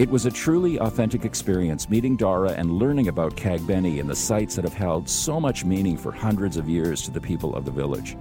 It 0.00 0.10
was 0.10 0.26
a 0.26 0.30
truly 0.30 0.78
authentic 0.80 1.24
experience 1.24 1.88
meeting 1.88 2.16
Dara 2.16 2.50
and 2.50 2.68
learning 2.72 3.06
about 3.06 3.36
Kagbeni 3.36 4.00
and 4.00 4.10
the 4.10 4.16
sites 4.16 4.56
that 4.56 4.64
have 4.64 4.74
held 4.74 5.08
so 5.08 5.38
much 5.40 5.64
meaning 5.64 5.96
for 5.96 6.10
hundreds 6.10 6.56
of 6.56 6.68
years 6.68 7.02
to 7.02 7.12
the 7.12 7.20
people 7.20 7.54
of 7.54 7.64
the 7.64 7.70
village. 7.70 8.16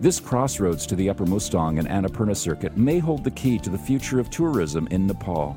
This 0.00 0.20
crossroads 0.20 0.86
to 0.86 0.94
the 0.94 1.10
Upper 1.10 1.26
Mustang 1.26 1.80
and 1.80 1.88
Annapurna 1.88 2.36
circuit 2.36 2.76
may 2.76 3.00
hold 3.00 3.24
the 3.24 3.32
key 3.32 3.58
to 3.58 3.68
the 3.68 3.76
future 3.76 4.20
of 4.20 4.30
tourism 4.30 4.86
in 4.92 5.08
Nepal. 5.08 5.56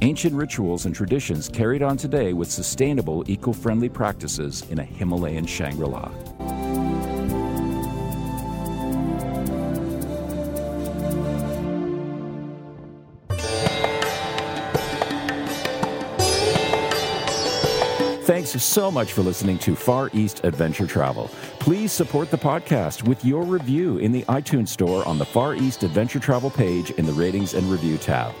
Ancient 0.00 0.34
rituals 0.34 0.86
and 0.86 0.94
traditions 0.94 1.50
carried 1.50 1.82
on 1.82 1.98
today 1.98 2.32
with 2.32 2.50
sustainable, 2.50 3.22
eco 3.30 3.52
friendly 3.52 3.90
practices 3.90 4.64
in 4.70 4.78
a 4.78 4.82
Himalayan 4.82 5.44
Shangri 5.44 5.86
La. 5.86 6.10
Thanks 18.32 18.64
so 18.64 18.90
much 18.90 19.12
for 19.12 19.20
listening 19.20 19.58
to 19.58 19.76
Far 19.76 20.08
East 20.14 20.42
Adventure 20.42 20.86
Travel. 20.86 21.28
Please 21.58 21.92
support 21.92 22.30
the 22.30 22.38
podcast 22.38 23.06
with 23.06 23.22
your 23.26 23.42
review 23.42 23.98
in 23.98 24.10
the 24.10 24.22
iTunes 24.22 24.68
Store 24.68 25.06
on 25.06 25.18
the 25.18 25.24
Far 25.26 25.54
East 25.54 25.82
Adventure 25.82 26.18
Travel 26.18 26.48
page 26.48 26.92
in 26.92 27.04
the 27.04 27.12
Ratings 27.12 27.52
and 27.52 27.70
Review 27.70 27.98
tab. 27.98 28.32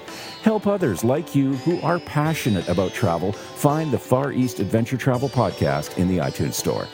Help 0.44 0.66
others 0.66 1.04
like 1.04 1.34
you 1.34 1.56
who 1.56 1.78
are 1.82 1.98
passionate 1.98 2.66
about 2.70 2.94
travel 2.94 3.32
find 3.32 3.90
the 3.90 3.98
Far 3.98 4.32
East 4.32 4.60
Adventure 4.60 4.96
Travel 4.96 5.28
podcast 5.28 5.98
in 5.98 6.08
the 6.08 6.16
iTunes 6.16 6.54
Store. 6.54 6.88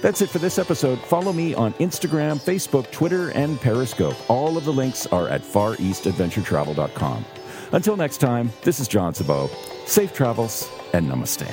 That's 0.00 0.22
it 0.22 0.30
for 0.30 0.38
this 0.38 0.60
episode. 0.60 1.00
Follow 1.00 1.32
me 1.32 1.54
on 1.54 1.72
Instagram, 1.74 2.38
Facebook, 2.38 2.88
Twitter, 2.92 3.30
and 3.30 3.60
Periscope. 3.60 4.14
All 4.30 4.56
of 4.56 4.64
the 4.64 4.72
links 4.72 5.08
are 5.08 5.28
at 5.28 5.42
fareastadventuretravel.com. 5.42 7.24
Until 7.72 7.96
next 7.96 8.18
time, 8.18 8.52
this 8.62 8.78
is 8.78 8.86
John 8.86 9.12
Saboe. 9.12 9.50
Safe 9.88 10.14
travels 10.14 10.70
and 10.92 11.10
namaste. 11.10 11.52